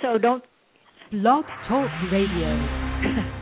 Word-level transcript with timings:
so 0.00 0.18
don't. 0.18 0.44
Blog 1.10 1.44
Talk 1.68 1.90
Radio. 2.10 2.56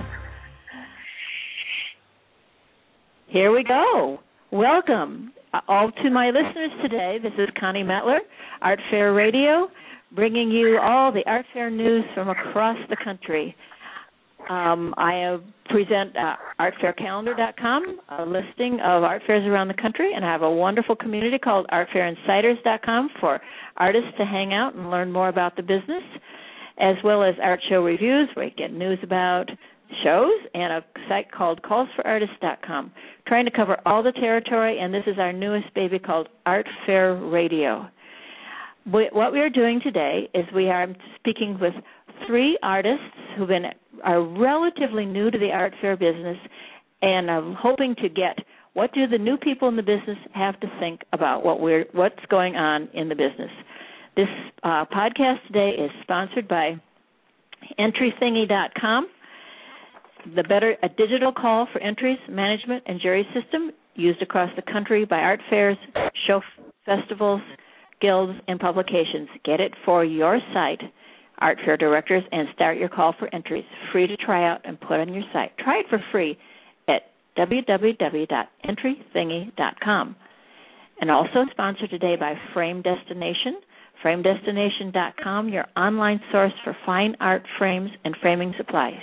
Here 3.28 3.52
we 3.52 3.62
go. 3.62 4.18
Welcome 4.50 5.32
uh, 5.54 5.60
all 5.68 5.90
to 6.02 6.10
my 6.10 6.30
listeners 6.30 6.70
today. 6.82 7.18
This 7.22 7.32
is 7.38 7.48
Connie 7.58 7.84
Mettler, 7.84 8.18
Art 8.60 8.80
Fair 8.90 9.12
Radio, 9.14 9.68
bringing 10.12 10.50
you 10.50 10.78
all 10.82 11.12
the 11.12 11.22
art 11.26 11.46
fair 11.52 11.70
news 11.70 12.04
from 12.14 12.28
across 12.28 12.76
the 12.88 12.96
country. 13.02 13.54
Um, 14.48 14.94
I 14.96 15.38
present 15.66 16.16
uh, 16.16 16.36
artfaircalendar.com, 16.58 18.00
a 18.18 18.24
listing 18.24 18.74
of 18.80 19.04
art 19.04 19.22
fairs 19.26 19.46
around 19.46 19.68
the 19.68 19.74
country, 19.74 20.12
and 20.14 20.24
I 20.24 20.32
have 20.32 20.42
a 20.42 20.50
wonderful 20.50 20.96
community 20.96 21.38
called 21.38 21.66
artfairinsiders.com 21.72 23.10
for 23.20 23.40
artists 23.76 24.10
to 24.18 24.24
hang 24.24 24.52
out 24.52 24.74
and 24.74 24.90
learn 24.90 25.12
more 25.12 25.28
about 25.28 25.56
the 25.56 25.62
business, 25.62 26.02
as 26.78 26.96
well 27.04 27.22
as 27.22 27.34
art 27.42 27.60
show 27.68 27.82
reviews 27.82 28.28
where 28.34 28.46
you 28.46 28.52
get 28.56 28.72
news 28.72 28.98
about 29.02 29.46
shows, 30.04 30.32
and 30.54 30.72
a 30.72 30.84
site 31.08 31.30
called 31.32 31.60
callsforartists.com, 31.62 32.92
trying 33.26 33.44
to 33.44 33.50
cover 33.50 33.76
all 33.86 34.02
the 34.02 34.12
territory, 34.12 34.78
and 34.78 34.94
this 34.94 35.02
is 35.06 35.18
our 35.18 35.32
newest 35.32 35.72
baby 35.74 35.98
called 35.98 36.28
Art 36.46 36.66
Fair 36.86 37.16
Radio. 37.16 37.88
What 38.84 39.32
we 39.32 39.40
are 39.40 39.50
doing 39.50 39.80
today 39.82 40.28
is 40.34 40.44
we 40.54 40.68
are 40.68 40.88
speaking 41.16 41.58
with 41.60 41.74
three 42.26 42.58
artists 42.62 43.04
who've 43.36 43.48
been 43.48 43.66
are 44.04 44.22
relatively 44.22 45.04
new 45.04 45.30
to 45.30 45.38
the 45.38 45.50
art 45.52 45.74
fair 45.80 45.96
business, 45.96 46.38
and 47.02 47.30
I'm 47.30 47.54
hoping 47.54 47.94
to 48.02 48.08
get 48.08 48.38
what 48.72 48.92
do 48.92 49.06
the 49.06 49.18
new 49.18 49.36
people 49.36 49.68
in 49.68 49.76
the 49.76 49.82
business 49.82 50.18
have 50.34 50.58
to 50.60 50.66
think 50.78 51.00
about 51.12 51.44
what 51.44 51.60
we're 51.60 51.86
what's 51.92 52.24
going 52.30 52.56
on 52.56 52.88
in 52.94 53.08
the 53.08 53.14
business. 53.14 53.50
This 54.16 54.28
uh, 54.62 54.84
podcast 54.86 55.46
today 55.46 55.70
is 55.78 55.90
sponsored 56.02 56.48
by 56.48 56.80
EntryThingy.com 57.78 59.08
the 60.34 60.42
better 60.44 60.76
a 60.82 60.88
digital 60.88 61.32
call 61.32 61.66
for 61.72 61.80
entries, 61.80 62.18
management, 62.28 62.82
and 62.86 63.00
jury 63.00 63.26
system 63.34 63.70
used 63.94 64.22
across 64.22 64.50
the 64.56 64.62
country 64.62 65.04
by 65.04 65.18
art 65.18 65.40
fairs, 65.48 65.76
show 66.26 66.40
festivals, 66.84 67.40
guilds, 68.00 68.38
and 68.48 68.58
publications. 68.60 69.28
Get 69.44 69.60
it 69.60 69.72
for 69.84 70.04
your 70.04 70.38
site, 70.52 70.80
art 71.40 71.58
fair 71.64 71.76
directors, 71.76 72.22
and 72.32 72.48
start 72.54 72.78
your 72.78 72.88
call 72.88 73.12
for 73.18 73.28
entries. 73.34 73.64
Free 73.92 74.06
to 74.06 74.16
try 74.16 74.48
out 74.48 74.60
and 74.64 74.80
put 74.80 75.00
on 75.00 75.12
your 75.12 75.24
site. 75.32 75.50
Try 75.58 75.80
it 75.80 75.86
for 75.88 75.98
free 76.12 76.38
at 76.88 77.02
www.entrythingy.com. 77.38 80.16
And 81.00 81.10
also 81.10 81.46
sponsored 81.50 81.90
today 81.90 82.14
by 82.16 82.34
Frame 82.52 82.82
Destination. 82.82 83.56
FrameDestination.com, 84.04 85.48
your 85.50 85.66
online 85.76 86.20
source 86.32 86.52
for 86.64 86.74
fine 86.86 87.14
art 87.20 87.42
frames 87.58 87.90
and 88.04 88.16
framing 88.22 88.54
supplies. 88.56 89.02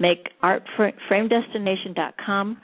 Make 0.00 0.30
artframedestination.com 0.42 2.56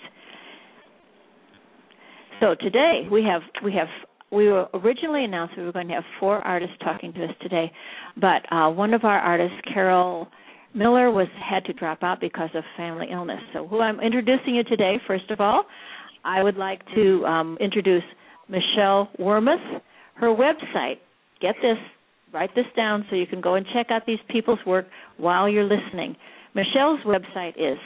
So 2.39 2.55
today 2.59 3.07
we 3.09 3.23
have 3.23 3.41
we 3.63 3.71
have 3.73 3.87
we 4.31 4.49
were 4.49 4.67
originally 4.73 5.23
announced 5.23 5.55
we 5.55 5.63
were 5.63 5.71
going 5.71 5.87
to 5.87 5.93
have 5.93 6.03
four 6.19 6.39
artists 6.39 6.75
talking 6.83 7.13
to 7.13 7.25
us 7.25 7.31
today, 7.41 7.71
but 8.19 8.41
uh, 8.51 8.69
one 8.69 8.93
of 8.93 9.05
our 9.05 9.19
artists, 9.19 9.55
Carol 9.73 10.27
Miller, 10.75 11.09
was 11.09 11.29
had 11.41 11.63
to 11.65 11.73
drop 11.73 12.03
out 12.03 12.19
because 12.19 12.49
of 12.53 12.63
family 12.75 13.07
illness. 13.11 13.39
So, 13.53 13.67
who 13.67 13.79
I'm 13.79 13.99
introducing 13.99 14.53
you 14.55 14.63
today, 14.63 14.99
first 15.07 15.31
of 15.31 15.39
all, 15.39 15.63
I 16.23 16.43
would 16.43 16.57
like 16.57 16.81
to 16.95 17.25
um, 17.25 17.57
introduce 17.61 18.03
Michelle 18.49 19.09
Wermuth. 19.19 19.81
Her 20.15 20.27
website, 20.27 20.97
get 21.41 21.55
this, 21.61 21.77
write 22.33 22.53
this 22.55 22.65
down 22.75 23.05
so 23.09 23.15
you 23.15 23.27
can 23.27 23.39
go 23.41 23.55
and 23.55 23.65
check 23.73 23.87
out 23.89 24.05
these 24.05 24.19
people's 24.29 24.59
work 24.65 24.87
while 25.17 25.47
you're 25.47 25.63
listening. 25.63 26.17
Michelle's 26.53 26.99
website 27.05 27.53
is 27.57 27.77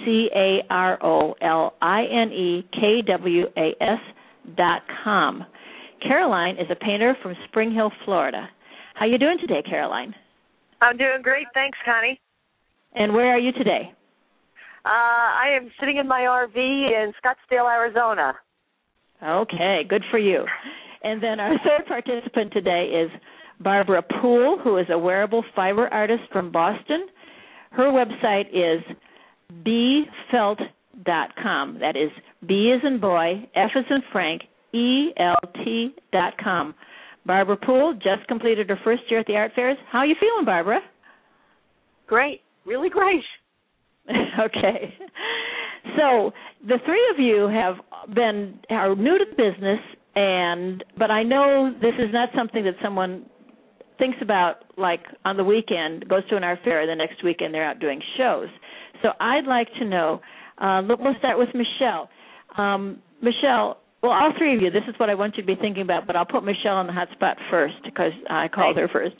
C 0.03 0.29
A 0.35 0.63
R 0.69 0.97
O 1.03 1.33
L 1.41 1.73
I 1.81 2.03
N 2.05 2.31
E 2.31 2.67
K 2.73 3.01
W 3.05 3.45
A 3.55 3.75
S 3.81 3.99
dot 4.55 4.81
com. 5.03 5.45
Caroline 6.01 6.57
is 6.57 6.67
a 6.69 6.75
painter 6.75 7.15
from 7.21 7.35
Spring 7.47 7.73
Hill, 7.73 7.91
Florida. 8.05 8.49
How 8.95 9.05
you 9.05 9.17
doing 9.17 9.37
today, 9.39 9.61
Caroline? 9.67 10.13
I'm 10.81 10.97
doing 10.97 11.21
great, 11.21 11.47
thanks, 11.53 11.77
Connie. 11.85 12.19
And 12.95 13.13
where 13.13 13.33
are 13.33 13.39
you 13.39 13.51
today? 13.51 13.91
Uh, 14.85 14.89
I 14.89 15.49
am 15.55 15.69
sitting 15.79 15.97
in 15.97 16.07
my 16.07 16.21
RV 16.21 16.55
in 16.55 17.13
Scottsdale, 17.23 17.69
Arizona. 17.69 18.33
Okay, 19.23 19.81
good 19.87 20.03
for 20.09 20.19
you. 20.19 20.45
And 21.03 21.21
then 21.21 21.39
our 21.39 21.57
third 21.65 21.85
participant 21.87 22.53
today 22.53 22.85
is 22.85 23.11
Barbara 23.59 24.03
Poole, 24.21 24.59
who 24.63 24.77
is 24.77 24.85
a 24.89 24.97
wearable 24.97 25.43
fiber 25.55 25.87
artist 25.87 26.23
from 26.31 26.51
Boston. 26.51 27.07
Her 27.71 27.91
website 27.91 28.49
is 28.53 28.83
bfelt.com. 29.65 31.79
That 31.79 31.95
is 31.95 32.11
B 32.47 32.73
as 32.75 32.85
in 32.85 32.99
boy, 32.99 33.47
F 33.55 33.71
as 33.75 33.85
in 33.89 34.01
Frank, 34.11 34.43
E-L-T 34.73 35.95
dot 36.11 36.33
com. 36.43 36.75
Barbara 37.25 37.57
Poole 37.57 37.93
just 37.93 38.27
completed 38.27 38.69
her 38.69 38.79
first 38.83 39.03
year 39.09 39.19
at 39.19 39.27
the 39.27 39.35
art 39.35 39.51
fairs. 39.55 39.77
How 39.91 39.99
are 39.99 40.05
you 40.05 40.15
feeling, 40.19 40.45
Barbara? 40.45 40.79
Great, 42.07 42.41
really 42.65 42.89
great. 42.89 43.23
okay. 44.39 44.93
So 45.97 46.31
the 46.65 46.77
three 46.85 47.03
of 47.13 47.19
you 47.19 47.47
have 47.47 48.15
been 48.15 48.59
are 48.69 48.95
new 48.95 49.17
to 49.17 49.25
the 49.29 49.35
business, 49.35 49.79
and 50.15 50.83
but 50.97 51.11
I 51.11 51.23
know 51.23 51.73
this 51.81 51.93
is 51.99 52.13
not 52.13 52.29
something 52.35 52.63
that 52.63 52.75
someone 52.81 53.25
thinks 53.97 54.17
about 54.21 54.65
like 54.77 55.01
on 55.25 55.37
the 55.37 55.43
weekend, 55.43 56.07
goes 56.07 56.27
to 56.29 56.37
an 56.37 56.43
art 56.43 56.59
fair, 56.63 56.85
the 56.87 56.95
next 56.95 57.23
weekend 57.23 57.53
they're 57.53 57.65
out 57.65 57.79
doing 57.79 58.01
shows. 58.17 58.47
So 59.01 59.09
I'd 59.19 59.45
like 59.47 59.67
to 59.79 59.85
know. 59.85 60.21
Uh, 60.57 60.81
we'll 60.87 61.15
start 61.19 61.37
with 61.37 61.49
Michelle. 61.53 62.09
Um, 62.57 63.01
Michelle, 63.21 63.77
well, 64.07 64.17
all 64.17 64.33
three 64.37 64.55
of 64.55 64.61
you. 64.61 64.71
This 64.71 64.83
is 64.87 64.95
what 64.97 65.09
I 65.09 65.15
want 65.15 65.35
you 65.35 65.43
to 65.43 65.47
be 65.47 65.59
thinking 65.59 65.83
about, 65.83 66.07
but 66.07 66.15
I'll 66.15 66.25
put 66.25 66.43
Michelle 66.43 66.75
on 66.75 66.87
the 66.87 66.93
hot 66.93 67.09
spot 67.11 67.37
first 67.51 67.75
because 67.83 68.13
I 68.29 68.47
called 68.47 68.77
her 68.77 68.87
first. 68.87 69.15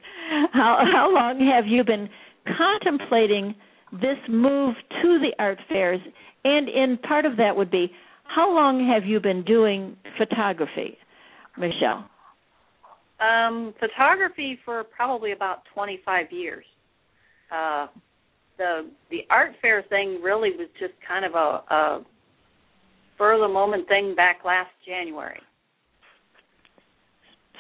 How 0.54 0.80
how 0.92 1.14
long 1.14 1.40
have 1.54 1.68
you 1.68 1.84
been 1.84 2.10
contemplating 2.58 3.56
this 3.92 4.18
move 4.30 4.76
to 5.02 5.20
the 5.20 5.32
art 5.40 5.60
fairs? 5.68 6.00
And 6.44 6.70
in 6.70 6.98
part 7.00 7.26
of 7.26 7.38
that 7.38 7.56
would 7.56 7.70
be 7.70 7.92
how 8.24 8.54
long 8.54 8.88
have 8.94 9.06
you 9.06 9.20
been 9.20 9.44
doing 9.44 9.98
photography, 10.18 10.98
Michelle? 11.58 12.10
Um, 13.20 13.74
photography 13.80 14.60
for 14.64 14.84
probably 14.84 15.32
about 15.32 15.64
25 15.74 16.32
years. 16.32 16.66
Uh, 17.52 17.88
the 18.58 18.90
the 19.10 19.20
art 19.30 19.52
fair 19.62 19.84
thing 19.90 20.22
really 20.22 20.52
was 20.52 20.68
just 20.80 20.94
kind 21.08 21.26
of 21.26 21.34
a, 21.36 21.74
a 21.74 22.06
for 23.18 23.38
the 23.38 23.48
moment 23.48 23.88
thing 23.88 24.16
back 24.16 24.38
last 24.46 24.72
January. 24.86 25.40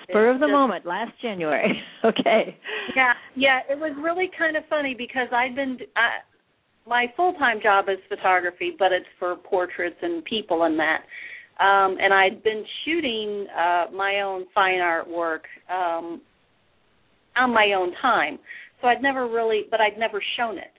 spur 0.03 0.29
of 0.29 0.39
the 0.39 0.45
just, 0.45 0.51
moment, 0.51 0.85
last 0.85 1.11
January. 1.21 1.81
okay. 2.05 2.57
Yeah, 2.95 3.13
yeah. 3.35 3.59
It 3.69 3.77
was 3.77 3.95
really 4.01 4.29
kind 4.37 4.55
of 4.55 4.63
funny 4.69 4.95
because 4.97 5.27
I'd 5.31 5.55
been 5.55 5.77
I, 5.95 6.21
my 6.87 7.07
full 7.15 7.33
time 7.33 7.59
job 7.61 7.85
is 7.89 7.97
photography, 8.07 8.73
but 8.77 8.91
it's 8.91 9.05
for 9.19 9.35
portraits 9.35 9.97
and 10.01 10.23
people 10.23 10.63
and 10.63 10.79
that. 10.79 11.01
Um, 11.59 11.97
and 11.99 12.13
I'd 12.13 12.43
been 12.43 12.63
shooting 12.85 13.47
uh, 13.57 13.85
my 13.91 14.21
own 14.21 14.45
fine 14.53 14.79
art 14.79 15.09
work 15.09 15.45
um, 15.71 16.21
on 17.35 17.51
my 17.51 17.73
own 17.75 17.93
time, 17.99 18.37
so 18.79 18.87
I'd 18.87 19.01
never 19.01 19.27
really, 19.27 19.63
but 19.71 19.81
I'd 19.81 19.97
never 19.97 20.21
shown 20.37 20.59
it 20.59 20.76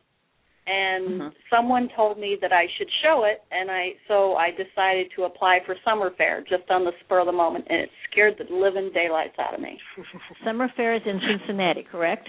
and 0.68 1.08
Mhm. 1.08 1.34
someone 1.48 1.88
told 1.96 2.18
me 2.18 2.36
that 2.36 2.52
I 2.52 2.68
should 2.76 2.90
show 3.02 3.24
it 3.24 3.42
and 3.50 3.70
I 3.70 3.96
so 4.06 4.36
I 4.36 4.50
decided 4.50 5.10
to 5.12 5.24
apply 5.24 5.60
for 5.60 5.74
summer 5.82 6.10
fair 6.10 6.42
just 6.42 6.70
on 6.70 6.84
the 6.84 6.92
spur 7.00 7.20
of 7.20 7.26
the 7.26 7.32
moment 7.32 7.66
and 7.70 7.80
it 7.80 7.90
scared 8.10 8.36
the 8.36 8.44
living 8.54 8.90
daylights 8.92 9.38
out 9.38 9.54
of 9.54 9.60
me. 9.60 9.80
Summer 10.44 10.68
Fair 10.76 10.94
is 10.94 11.02
in 11.06 11.20
Cincinnati, 11.20 11.84
correct? 11.84 12.28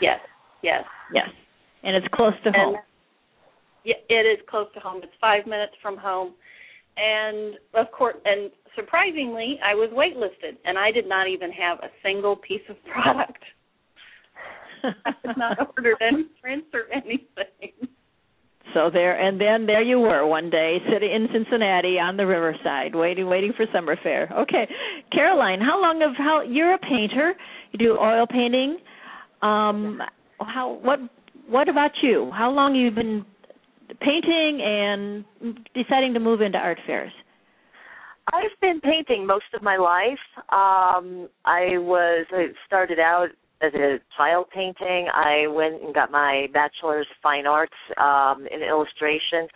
Yes. 0.00 0.20
Yes. 0.62 0.84
Yes. 1.12 1.28
And 1.82 1.94
it's 1.94 2.08
close 2.08 2.34
to 2.44 2.52
home. 2.52 2.78
Yeah, 3.84 3.96
it 4.08 4.26
is 4.26 4.40
close 4.48 4.72
to 4.72 4.80
home. 4.80 5.02
It's 5.02 5.14
5 5.20 5.46
minutes 5.46 5.74
from 5.82 5.96
home. 5.98 6.34
And 6.96 7.58
of 7.74 7.90
course 7.92 8.16
and 8.24 8.50
surprisingly, 8.74 9.60
I 9.62 9.74
was 9.74 9.90
waitlisted 9.90 10.56
and 10.64 10.78
I 10.78 10.90
did 10.92 11.06
not 11.06 11.28
even 11.28 11.52
have 11.52 11.78
a 11.80 11.90
single 12.02 12.36
piece 12.36 12.66
of 12.70 12.82
product. 12.90 13.42
I 15.04 15.12
had 15.24 15.36
not 15.36 15.58
ordered 15.76 15.96
any 16.00 16.26
prints 16.40 16.68
or 16.72 16.92
anything. 16.92 17.88
So 18.74 18.90
there, 18.92 19.18
and 19.18 19.40
then 19.40 19.66
there 19.66 19.82
you 19.82 19.98
were 19.98 20.26
one 20.26 20.50
day, 20.50 20.78
sitting 20.92 21.10
in 21.10 21.28
Cincinnati 21.32 21.98
on 21.98 22.16
the 22.16 22.26
riverside, 22.26 22.94
waiting, 22.94 23.26
waiting 23.26 23.52
for 23.56 23.64
summer 23.72 23.96
fair. 24.02 24.30
Okay, 24.42 24.68
Caroline, 25.10 25.60
how 25.60 25.80
long 25.80 26.02
of 26.02 26.12
how 26.16 26.42
you're 26.42 26.74
a 26.74 26.78
painter? 26.78 27.34
You 27.72 27.78
do 27.78 27.98
oil 27.98 28.26
painting. 28.26 28.78
Um, 29.40 30.00
how 30.40 30.78
what 30.82 30.98
what 31.48 31.68
about 31.68 31.92
you? 32.02 32.30
How 32.34 32.50
long 32.50 32.74
you 32.74 32.90
been 32.90 33.24
painting 34.00 34.60
and 34.62 35.24
deciding 35.74 36.12
to 36.14 36.20
move 36.20 36.42
into 36.42 36.58
art 36.58 36.78
fairs? 36.86 37.12
I've 38.32 38.60
been 38.60 38.80
painting 38.80 39.26
most 39.26 39.46
of 39.54 39.62
my 39.62 39.78
life. 39.78 40.18
Um, 40.50 41.28
I 41.46 41.78
was 41.78 42.26
I 42.32 42.48
started 42.66 42.98
out 42.98 43.28
as 43.60 43.72
a 43.74 43.98
child 44.16 44.46
painting. 44.54 45.08
I 45.12 45.46
went 45.48 45.82
and 45.82 45.94
got 45.94 46.10
my 46.10 46.46
bachelor's 46.52 47.06
fine 47.22 47.46
arts 47.46 47.74
um, 47.96 48.46
in 48.50 48.62
illustration. 48.62 49.48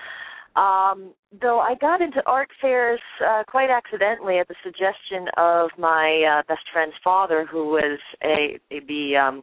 Um, 0.55 1.15
though 1.41 1.61
I 1.61 1.75
got 1.81 2.03
into 2.03 2.23
art 2.27 2.51
fairs 2.61 3.01
uh, 3.27 3.43
quite 3.49 3.71
accidentally 3.71 4.39
at 4.39 4.49
the 4.49 4.55
suggestion 4.63 5.29
of 5.39 5.71
my 5.79 6.41
uh, 6.41 6.43
best 6.47 6.65
friend's 6.73 6.95
father, 7.03 7.47
who 7.51 7.69
was 7.69 7.99
a, 8.23 8.59
a 8.71 8.81
the 8.87 9.17
um, 9.17 9.43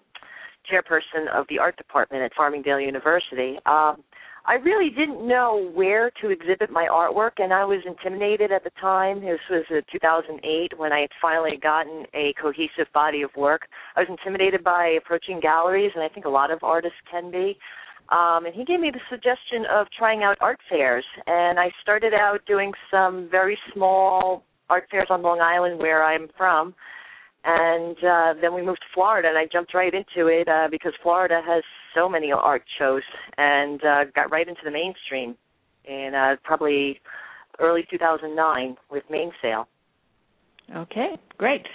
chairperson 0.71 1.27
of 1.33 1.45
the 1.49 1.57
art 1.57 1.77
department 1.77 2.21
at 2.21 2.31
Farmingdale 2.35 2.79
University. 2.85 3.57
Um, 3.65 4.03
I 4.49 4.55
really 4.55 4.89
didn't 4.89 5.27
know 5.27 5.69
where 5.75 6.09
to 6.23 6.29
exhibit 6.31 6.71
my 6.71 6.87
artwork, 6.91 7.33
and 7.37 7.53
I 7.53 7.65
was 7.65 7.83
intimidated 7.85 8.51
at 8.51 8.63
the 8.63 8.71
time. 8.81 9.21
This 9.21 9.37
was 9.47 9.63
uh, 9.69 9.81
2008 9.91 10.71
when 10.75 10.91
I 10.91 11.01
had 11.01 11.11
finally 11.21 11.59
gotten 11.61 12.07
a 12.15 12.33
cohesive 12.41 12.91
body 12.91 13.21
of 13.21 13.29
work. 13.37 13.67
I 13.95 13.99
was 13.99 14.09
intimidated 14.09 14.63
by 14.63 14.97
approaching 14.97 15.39
galleries, 15.39 15.91
and 15.93 16.03
I 16.03 16.09
think 16.09 16.25
a 16.25 16.29
lot 16.29 16.49
of 16.49 16.63
artists 16.63 16.97
can 17.11 17.29
be. 17.29 17.59
Um, 18.09 18.47
and 18.47 18.55
he 18.55 18.65
gave 18.65 18.79
me 18.79 18.89
the 18.89 18.99
suggestion 19.07 19.69
of 19.71 19.85
trying 19.95 20.23
out 20.23 20.35
art 20.41 20.57
fairs, 20.67 21.05
and 21.27 21.59
I 21.59 21.69
started 21.83 22.15
out 22.15 22.39
doing 22.47 22.71
some 22.89 23.27
very 23.29 23.57
small 23.71 24.43
art 24.67 24.85
fairs 24.89 25.09
on 25.11 25.21
Long 25.21 25.41
Island, 25.41 25.77
where 25.77 26.03
I'm 26.03 26.27
from 26.35 26.73
and 27.43 27.97
uh, 27.97 28.33
then 28.41 28.53
we 28.53 28.61
moved 28.61 28.79
to 28.79 28.93
Florida, 28.93 29.29
and 29.29 29.37
I 29.37 29.45
jumped 29.51 29.73
right 29.73 29.93
into 29.93 30.27
it 30.27 30.47
uh, 30.47 30.67
because 30.69 30.93
Florida 31.01 31.41
has 31.45 31.63
so 31.95 32.09
many 32.09 32.31
art 32.31 32.63
shows, 32.77 33.01
and 33.37 33.83
uh, 33.83 34.05
got 34.15 34.31
right 34.31 34.47
into 34.47 34.61
the 34.63 34.71
mainstream 34.71 35.35
in 35.85 36.13
uh, 36.15 36.35
probably 36.43 36.99
early 37.59 37.85
2009 37.89 38.75
with 38.91 39.03
Mainsail. 39.09 39.67
Okay, 40.75 41.17
great. 41.37 41.65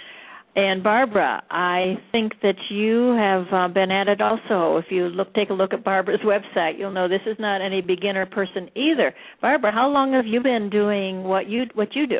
And 0.57 0.81
Barbara, 0.81 1.43
I 1.49 1.95
think 2.13 2.33
that 2.41 2.55
you 2.69 3.13
have 3.17 3.45
uh, 3.51 3.67
been 3.73 3.91
at 3.91 4.07
it 4.07 4.21
also. 4.21 4.77
If 4.77 4.85
you 4.89 5.07
look, 5.07 5.33
take 5.33 5.49
a 5.49 5.53
look 5.53 5.73
at 5.73 5.83
Barbara's 5.83 6.21
website, 6.23 6.79
you'll 6.79 6.91
know 6.93 7.09
this 7.09 7.19
is 7.25 7.35
not 7.39 7.61
any 7.61 7.81
beginner 7.81 8.25
person 8.25 8.69
either. 8.73 9.13
Barbara, 9.41 9.73
how 9.73 9.89
long 9.89 10.13
have 10.13 10.25
you 10.25 10.41
been 10.41 10.69
doing 10.69 11.23
what 11.23 11.49
you 11.49 11.65
what 11.73 11.89
you 11.93 12.07
do? 12.07 12.19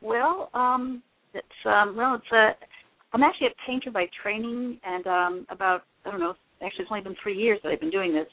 Well, 0.00 0.50
um, 0.52 1.00
it's 1.34 1.46
um, 1.66 1.96
well, 1.96 2.14
it's 2.14 2.32
a. 2.32 2.50
I'm 3.14 3.22
actually 3.22 3.48
a 3.48 3.66
painter 3.66 3.90
by 3.90 4.06
training, 4.22 4.78
and 4.84 5.06
um, 5.06 5.46
about 5.50 5.82
I 6.04 6.10
don't 6.10 6.20
know. 6.20 6.34
Actually, 6.64 6.82
it's 6.84 6.90
only 6.90 7.02
been 7.02 7.16
three 7.22 7.36
years 7.36 7.58
that 7.62 7.70
I've 7.70 7.80
been 7.80 7.90
doing 7.90 8.14
this. 8.14 8.26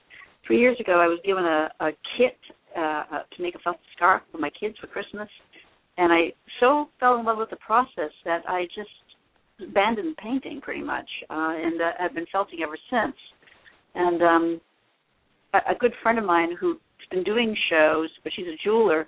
Three 0.45 0.59
years 0.59 0.77
ago, 0.79 0.99
I 0.99 1.07
was 1.07 1.19
given 1.25 1.43
a, 1.43 1.69
a 1.79 1.91
kit 2.17 2.37
uh, 2.77 3.03
uh, 3.11 3.23
to 3.35 3.41
make 3.41 3.55
a 3.55 3.59
felt 3.59 3.77
scarf 3.95 4.21
for 4.31 4.37
my 4.37 4.49
kids 4.49 4.75
for 4.79 4.87
Christmas, 4.87 5.27
and 5.97 6.13
I 6.13 6.33
so 6.59 6.89
fell 6.99 7.19
in 7.19 7.25
love 7.25 7.37
with 7.37 7.49
the 7.49 7.57
process 7.57 8.11
that 8.25 8.43
I 8.47 8.65
just 8.75 8.89
abandoned 9.61 10.15
painting 10.17 10.61
pretty 10.61 10.83
much, 10.83 11.09
uh, 11.29 11.53
and 11.55 11.81
uh, 11.81 11.91
I've 11.99 12.13
been 12.13 12.25
felting 12.31 12.59
ever 12.63 12.77
since. 12.89 13.15
And 13.95 14.21
um, 14.21 14.61
a, 15.53 15.71
a 15.71 15.75
good 15.79 15.93
friend 16.01 16.17
of 16.19 16.25
mine 16.25 16.49
who's 16.59 16.77
been 17.11 17.23
doing 17.23 17.55
shows, 17.69 18.09
but 18.23 18.31
she's 18.35 18.47
a 18.47 18.55
jeweler. 18.63 19.07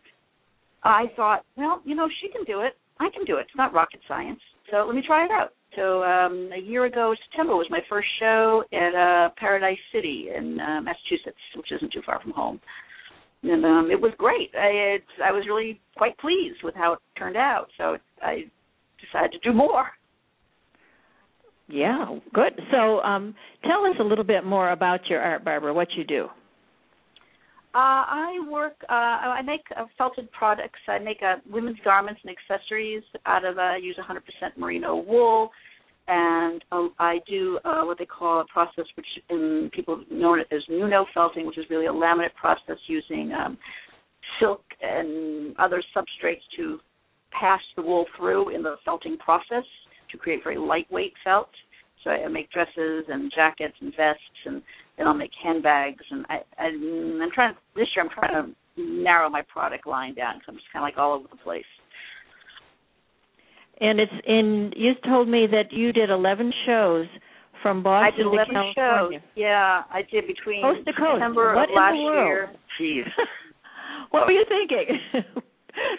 I 0.83 1.05
thought, 1.15 1.45
well, 1.55 1.81
you 1.85 1.95
know, 1.95 2.07
she 2.21 2.29
can 2.29 2.44
do 2.44 2.61
it. 2.61 2.73
I 3.01 3.09
can 3.09 3.25
do 3.25 3.38
it. 3.38 3.42
It's 3.42 3.57
not 3.57 3.74
rocket 3.74 4.00
science. 4.07 4.39
So 4.69 4.86
let 4.86 4.95
me 4.95 5.01
try 5.06 5.25
it 5.25 5.31
out. 5.31 5.53
So 5.75 6.03
um, 6.03 6.50
a 6.56 6.62
year 6.62 6.86
ago, 6.86 7.15
September 7.30 7.56
was 7.56 7.65
my 7.69 7.80
first 7.89 8.07
show 8.19 8.63
at 8.71 8.94
uh, 8.94 9.30
Paradise 9.38 9.80
City 9.92 10.27
in 10.36 10.59
uh, 10.59 10.81
Massachusetts, 10.81 11.38
which 11.56 11.71
isn't 11.71 11.92
too 11.92 12.01
far 12.06 12.21
from 12.21 12.31
home. 12.31 12.59
And 13.44 13.65
um, 13.65 13.89
it 13.92 14.00
was 14.00 14.12
great. 14.18 14.51
I 14.53 14.68
it, 14.98 15.03
I 15.24 15.31
was 15.31 15.45
really 15.48 15.80
quite 15.98 16.18
pleased 16.19 16.59
with 16.63 16.75
how 16.75 16.94
it 16.94 17.00
turned 17.18 17.38
out. 17.38 17.68
So 17.77 17.98
I 18.21 18.44
decided 19.04 19.31
to 19.31 19.50
do 19.50 19.56
more. 19.56 19.86
Yeah, 21.68 22.18
good. 22.33 22.51
So, 22.71 23.00
um, 23.00 23.33
tell 23.63 23.86
us 23.86 23.95
a 24.00 24.04
little 24.04 24.25
bit 24.25 24.44
more 24.44 24.71
about 24.71 25.07
your 25.09 25.21
art, 25.21 25.45
Barbara. 25.45 25.74
What 25.74 25.88
you 25.95 26.04
do. 26.04 26.27
Uh, 27.73 28.03
I 28.06 28.45
work. 28.50 28.73
Uh, 28.89 28.94
I 28.94 29.41
make 29.41 29.62
uh, 29.77 29.85
felted 29.97 30.29
products. 30.33 30.79
I 30.89 31.00
make 31.00 31.19
uh, 31.23 31.35
women's 31.50 31.77
garments 31.85 32.19
and 32.25 32.35
accessories 32.35 33.03
out 33.25 33.45
of. 33.45 33.57
Uh, 33.57 33.62
I 33.62 33.77
use 33.77 33.97
100% 33.97 34.57
merino 34.57 34.97
wool, 34.97 35.51
and 36.09 36.61
um, 36.73 36.94
I 36.99 37.19
do 37.30 37.59
uh, 37.63 37.83
what 37.83 37.97
they 37.97 38.06
call 38.06 38.42
a 38.42 38.45
process 38.51 38.83
which 38.97 39.06
in, 39.30 39.71
people 39.73 40.04
know 40.11 40.33
it 40.33 40.47
as 40.51 40.61
Nuno 40.68 41.06
felting, 41.13 41.47
which 41.47 41.57
is 41.57 41.66
really 41.69 41.85
a 41.85 41.92
laminate 41.92 42.35
process 42.35 42.78
using 42.87 43.31
um, 43.31 43.57
silk 44.37 44.63
and 44.81 45.56
other 45.57 45.81
substrates 45.95 46.42
to 46.57 46.80
pass 47.31 47.61
the 47.78 47.81
wool 47.81 48.06
through 48.18 48.54
in 48.54 48.63
the 48.63 48.75
felting 48.83 49.18
process 49.18 49.63
to 50.11 50.18
create 50.18 50.44
very 50.44 50.57
lightweight 50.57 51.13
felt. 51.23 51.49
So 52.04 52.09
I 52.09 52.28
make 52.28 52.51
dresses 52.51 53.06
and 53.07 53.31
jackets 53.33 53.75
and 53.80 53.94
vests 53.95 54.45
and 54.45 54.61
then 54.98 55.07
I'll 55.07 55.14
make 55.14 55.31
handbags 55.44 56.04
and 56.10 56.26
I, 56.30 56.40
I 56.57 56.66
I'm 56.68 57.31
trying 57.33 57.56
this 57.76 57.88
year 57.95 58.06
I'm 58.06 58.12
trying 58.12 58.33
to 58.33 58.54
narrow 58.78 59.30
my 59.30 59.42
product 59.42 59.88
line 59.88 60.16
down 60.16 60.36
because 60.36 60.45
I'm 60.50 60.56
just 60.56 60.71
kind 60.71 60.83
of 60.83 60.88
like 60.88 60.98
all 60.98 61.14
over 61.14 61.28
the 61.30 61.38
place. 61.38 61.66
And 63.80 64.00
it's 64.00 64.14
in. 64.28 64.71
You 64.76 64.94
told 65.06 65.28
me 65.28 65.48
that 65.50 65.71
you 65.74 65.92
did 65.92 66.12
11 66.12 66.54
shows 66.68 67.07
from 67.64 67.81
Boston 67.81 68.14
I 68.14 68.18
did 68.18 68.26
11 68.26 68.54
to 68.54 68.74
California. 68.76 69.19
shows. 69.19 69.30
Yeah, 69.36 69.81
I 69.90 70.02
did 70.06 70.28
between 70.28 70.62
Coast 70.62 70.86
to 70.86 70.94
coast. 70.94 71.18
September 71.18 71.56
what 71.56 71.69
of 71.69 71.76
last 71.76 71.94
in 71.94 71.98
the 71.98 72.06
world? 72.06 72.28
year. 72.28 72.50
Jeez. 72.78 73.10
what 74.12 74.28
were 74.28 74.33
you 74.33 74.45
thinking? 74.45 75.02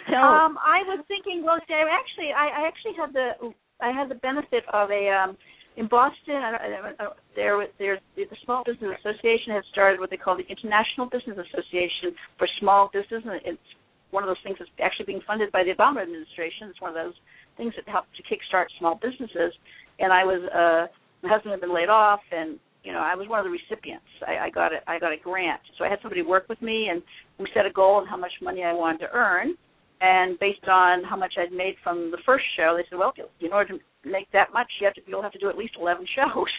Tell 0.07 0.23
Um, 0.23 0.57
I 0.63 0.87
was 0.87 1.03
thinking. 1.07 1.43
Well, 1.43 1.59
see, 1.67 1.73
I 1.73 1.91
actually, 1.91 2.31
I, 2.31 2.63
I 2.63 2.67
actually 2.67 2.95
had 2.95 3.11
the, 3.11 3.51
I 3.81 3.91
had 3.91 4.07
the 4.07 4.15
benefit 4.15 4.63
of 4.71 4.89
a, 4.91 5.09
um, 5.11 5.37
in 5.77 5.87
Boston. 5.87 6.35
I, 6.35 6.51
I, 6.51 6.91
I, 6.99 7.07
there, 7.35 7.67
there's 7.79 7.99
the 8.15 8.25
Small 8.45 8.63
Business 8.63 8.97
Association 8.99 9.53
has 9.53 9.63
started 9.71 9.99
what 9.99 10.09
they 10.09 10.17
call 10.17 10.37
the 10.37 10.47
International 10.47 11.07
Business 11.07 11.37
Association 11.37 12.13
for 12.37 12.47
Small 12.59 12.89
Business, 12.93 13.23
and 13.25 13.41
it's 13.45 13.69
one 14.11 14.23
of 14.23 14.29
those 14.29 14.41
things 14.43 14.57
that's 14.59 14.69
actually 14.81 15.05
being 15.05 15.21
funded 15.25 15.51
by 15.51 15.63
the 15.63 15.73
Obama 15.73 16.01
administration. 16.03 16.69
It's 16.69 16.81
one 16.81 16.93
of 16.93 16.99
those 16.99 17.17
things 17.57 17.73
that 17.75 17.89
help 17.89 18.05
to 18.17 18.21
kickstart 18.23 18.65
small 18.77 18.99
businesses. 19.01 19.53
And 19.99 20.13
I 20.13 20.23
was, 20.23 20.41
uh, 20.53 20.87
my 21.25 21.29
husband 21.33 21.51
had 21.51 21.61
been 21.61 21.73
laid 21.73 21.89
off, 21.89 22.21
and 22.31 22.59
you 22.83 22.91
know, 22.91 22.99
I 22.99 23.15
was 23.15 23.27
one 23.27 23.39
of 23.39 23.45
the 23.45 23.51
recipients. 23.51 24.05
I, 24.27 24.47
I 24.47 24.49
got 24.49 24.73
a, 24.73 24.79
I 24.87 24.99
got 24.99 25.13
a 25.13 25.17
grant, 25.17 25.61
so 25.77 25.85
I 25.85 25.89
had 25.89 25.99
somebody 26.01 26.21
work 26.21 26.49
with 26.49 26.61
me, 26.61 26.89
and 26.91 27.01
we 27.39 27.47
set 27.53 27.65
a 27.65 27.71
goal 27.71 27.95
on 27.95 28.07
how 28.07 28.17
much 28.17 28.33
money 28.41 28.63
I 28.63 28.73
wanted 28.73 28.99
to 28.99 29.11
earn. 29.13 29.55
And 30.05 30.37
based 30.37 30.67
on 30.67 31.01
how 31.05 31.15
much 31.15 31.35
I'd 31.39 31.53
made 31.53 31.75
from 31.81 32.11
the 32.11 32.17
first 32.25 32.43
show, 32.57 32.75
they 32.75 32.83
said, 32.89 32.99
"Well, 32.99 33.13
in 33.39 33.53
order 33.53 33.77
to 33.77 34.09
make 34.09 34.29
that 34.33 34.51
much, 34.51 34.67
you 34.81 34.85
have 34.85 34.93
to 34.95 35.01
you'll 35.07 35.21
have 35.21 35.31
to 35.31 35.39
do 35.39 35.49
at 35.49 35.57
least 35.57 35.75
eleven 35.79 36.05
shows." 36.15 36.51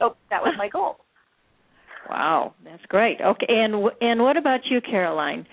So 0.00 0.16
that 0.30 0.42
was 0.42 0.54
my 0.58 0.68
goal. 0.68 0.96
Wow, 2.10 2.54
that's 2.64 2.84
great. 2.88 3.20
Okay, 3.20 3.46
and 3.48 3.74
and 4.00 4.20
what 4.20 4.36
about 4.36 4.60
you, 4.68 4.80
Caroline? 4.80 5.46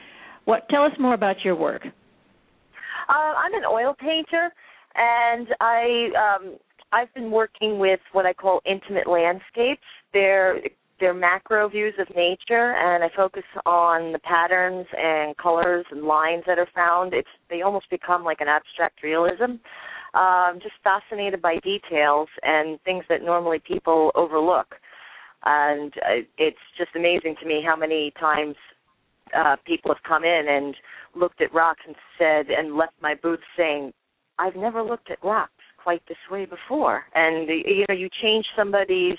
What? 0.46 0.68
Tell 0.70 0.84
us 0.84 0.94
more 1.00 1.14
about 1.14 1.46
your 1.46 1.56
work. 1.56 1.84
Uh, 1.86 3.14
I'm 3.14 3.54
an 3.54 3.64
oil 3.70 3.96
painter, 4.00 4.52
and 4.96 5.48
I 5.62 6.08
um, 6.18 6.58
I've 6.92 7.14
been 7.14 7.30
working 7.30 7.78
with 7.78 8.00
what 8.14 8.26
I 8.26 8.34
call 8.34 8.62
intimate 8.66 9.06
landscapes. 9.06 9.86
They're 10.14 10.62
they're 11.00 11.14
macro 11.14 11.68
views 11.70 11.94
of 12.00 12.08
nature, 12.16 12.74
and 12.74 13.04
I 13.04 13.10
focus 13.16 13.44
on 13.66 14.14
the 14.14 14.20
patterns 14.20 14.86
and 14.98 15.36
colors 15.38 15.86
and 15.92 16.04
lines 16.04 16.44
that 16.48 16.58
are 16.58 16.68
found. 16.74 17.14
It's 17.14 17.28
they 17.50 17.62
almost 17.62 17.90
become 17.90 18.24
like 18.24 18.42
an 18.42 18.48
abstract 18.48 19.04
realism. 19.04 19.60
Um, 20.14 20.60
just 20.64 20.76
fascinated 20.82 21.42
by 21.42 21.58
details 21.58 22.30
and 22.42 22.80
things 22.84 23.04
that 23.10 23.22
normally 23.22 23.60
people 23.60 24.12
overlook, 24.16 24.76
and 25.44 25.94
uh, 25.98 26.24
it's 26.38 26.58
just 26.78 26.92
amazing 26.96 27.36
to 27.42 27.46
me 27.46 27.62
how 27.66 27.76
many 27.76 28.14
times 28.18 28.56
uh, 29.38 29.58
people 29.66 29.92
have 29.94 30.04
come 30.08 30.24
in 30.24 30.46
and 30.48 30.76
looked 31.16 31.42
at 31.42 31.54
rocks 31.54 31.82
and 31.86 31.96
said 32.18 32.46
and 32.48 32.78
left 32.78 32.94
my 33.02 33.16
booth 33.22 33.42
saying, 33.58 33.92
"I've 34.40 34.56
never 34.56 34.82
looked 34.82 35.12
at 35.12 35.22
rocks 35.22 35.52
quite 35.84 36.02
this 36.08 36.18
way 36.32 36.46
before," 36.46 37.04
and 37.14 37.50
you 37.50 37.84
know 37.90 37.96
you 37.96 38.08
change 38.22 38.46
somebody's 38.56 39.18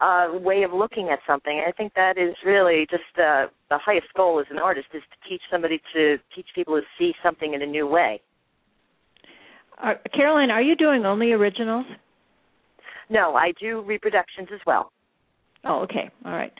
uh, 0.00 0.28
way 0.32 0.62
of 0.62 0.72
looking 0.72 1.08
at 1.10 1.18
something. 1.26 1.62
I 1.66 1.72
think 1.72 1.92
that 1.94 2.16
is 2.16 2.34
really 2.44 2.86
just 2.90 3.02
uh, 3.18 3.46
the 3.68 3.78
highest 3.78 4.08
goal 4.16 4.40
as 4.40 4.46
an 4.50 4.58
artist 4.58 4.88
is 4.94 5.02
to 5.02 5.28
teach 5.28 5.42
somebody 5.50 5.80
to 5.94 6.16
teach 6.34 6.46
people 6.54 6.74
to 6.76 6.82
see 6.98 7.12
something 7.22 7.54
in 7.54 7.62
a 7.62 7.66
new 7.66 7.86
way. 7.86 8.20
Uh, 9.82 9.94
Caroline, 10.14 10.50
are 10.50 10.62
you 10.62 10.76
doing 10.76 11.04
only 11.04 11.32
originals? 11.32 11.86
No, 13.08 13.34
I 13.34 13.52
do 13.60 13.82
reproductions 13.82 14.48
as 14.52 14.60
well. 14.66 14.92
Oh, 15.64 15.80
okay, 15.80 16.10
all 16.24 16.32
right. 16.32 16.52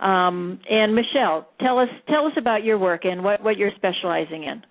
Um, 0.00 0.60
and 0.68 0.94
Michelle, 0.94 1.48
tell 1.60 1.78
us 1.78 1.88
tell 2.08 2.26
us 2.26 2.32
about 2.36 2.64
your 2.64 2.78
work 2.78 3.04
and 3.04 3.22
what 3.22 3.42
what 3.42 3.56
you're 3.56 3.70
specializing 3.76 4.44
in. 4.44 4.62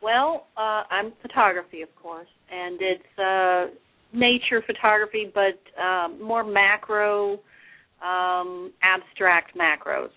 Well, 0.00 0.46
uh, 0.56 0.82
I'm 0.90 1.12
photography, 1.22 1.82
of 1.82 1.88
course, 2.00 2.28
and 2.52 2.78
it's 2.80 3.18
uh, 3.18 3.74
nature 4.14 4.62
photography, 4.66 5.30
but 5.34 5.82
um, 5.82 6.22
more 6.22 6.44
macro, 6.44 7.40
um, 8.02 8.72
abstract 8.82 9.56
macros, 9.56 10.10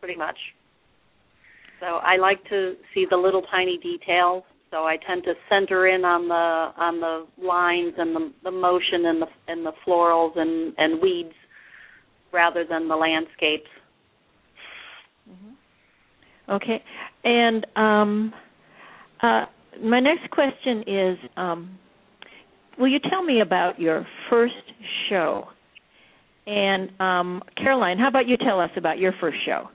pretty 0.00 0.16
much. 0.16 0.36
So 1.80 1.86
I 1.86 2.16
like 2.16 2.42
to 2.50 2.74
see 2.94 3.06
the 3.08 3.16
little 3.16 3.42
tiny 3.50 3.78
details. 3.78 4.44
So 4.70 4.84
I 4.84 4.96
tend 5.06 5.22
to 5.24 5.34
center 5.48 5.86
in 5.86 6.04
on 6.04 6.28
the 6.28 6.82
on 6.82 7.00
the 7.00 7.26
lines 7.40 7.94
and 7.96 8.14
the, 8.14 8.32
the 8.42 8.50
motion 8.50 9.06
and 9.06 9.22
the 9.22 9.26
and 9.48 9.64
the 9.64 9.72
florals 9.86 10.36
and 10.36 10.74
and 10.78 11.00
weeds 11.00 11.34
rather 12.32 12.64
than 12.68 12.88
the 12.88 12.96
landscapes. 12.96 13.70
Mm-hmm. 15.30 16.52
Okay, 16.52 16.82
and 17.22 17.66
um, 17.76 18.34
uh, 19.22 19.44
my 19.82 20.00
next 20.00 20.30
question 20.30 20.82
is. 20.86 21.18
Will 22.78 22.88
you 22.88 22.98
tell 23.10 23.22
me 23.22 23.40
about 23.40 23.78
your 23.78 24.06
first 24.30 24.54
show? 25.08 25.44
And 26.46 26.90
um, 27.00 27.42
Caroline, 27.56 27.98
how 27.98 28.08
about 28.08 28.28
you 28.28 28.36
tell 28.36 28.60
us 28.60 28.70
about 28.76 28.98
your 28.98 29.12
first 29.20 29.38
show? 29.44 29.68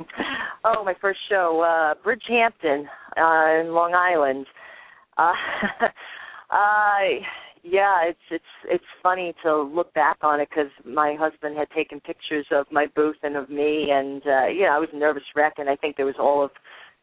Oh, 0.62 0.84
my 0.84 0.92
first 1.00 1.20
show, 1.30 1.62
uh, 1.62 1.94
Bridgehampton 2.06 2.84
uh, 3.16 3.60
in 3.60 3.72
Long 3.72 3.94
Island. 3.94 4.44
Uh, 5.16 5.32
uh, 6.54 6.98
yeah, 7.62 8.04
it's 8.04 8.18
it's 8.30 8.44
it's 8.66 8.84
funny 9.02 9.34
to 9.42 9.62
look 9.62 9.92
back 9.94 10.18
on 10.22 10.40
it 10.40 10.48
because 10.50 10.70
my 10.84 11.16
husband 11.18 11.56
had 11.56 11.70
taken 11.70 12.00
pictures 12.00 12.46
of 12.52 12.66
my 12.70 12.86
booth 12.94 13.16
and 13.22 13.36
of 13.36 13.48
me, 13.48 13.88
and 13.90 14.22
uh, 14.26 14.48
yeah, 14.48 14.74
I 14.74 14.78
was 14.78 14.88
a 14.92 14.98
nervous 14.98 15.22
wreck, 15.34 15.54
and 15.58 15.68
I 15.68 15.76
think 15.76 15.96
there 15.96 16.06
was 16.06 16.16
all 16.18 16.44
of 16.44 16.50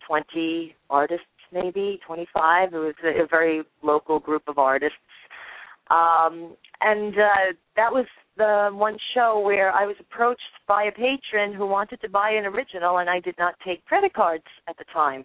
twenty 0.08 0.76
artists, 0.90 1.26
maybe 1.52 2.00
twenty 2.06 2.28
five. 2.34 2.74
It 2.74 2.78
was 2.78 2.96
a, 3.04 3.24
a 3.24 3.28
very 3.28 3.64
local 3.84 4.20
group 4.20 4.44
of 4.48 4.58
artists 4.58 4.98
um, 5.90 6.56
and 6.82 7.14
uh, 7.14 7.54
that 7.76 7.92
was 7.92 8.06
the 8.38 8.70
one 8.72 8.98
show 9.14 9.42
where 9.44 9.72
I 9.72 9.86
was 9.86 9.96
approached 10.00 10.42
by 10.68 10.84
a 10.84 10.92
patron 10.92 11.54
who 11.54 11.66
wanted 11.66 12.02
to 12.02 12.10
buy 12.10 12.32
an 12.32 12.46
original, 12.46 12.98
and 12.98 13.10
I 13.10 13.20
did 13.20 13.36
not 13.40 13.56
take 13.66 13.86
credit 13.86 14.14
cards 14.14 14.44
at 14.68 14.78
the 14.78 14.86
time. 14.94 15.24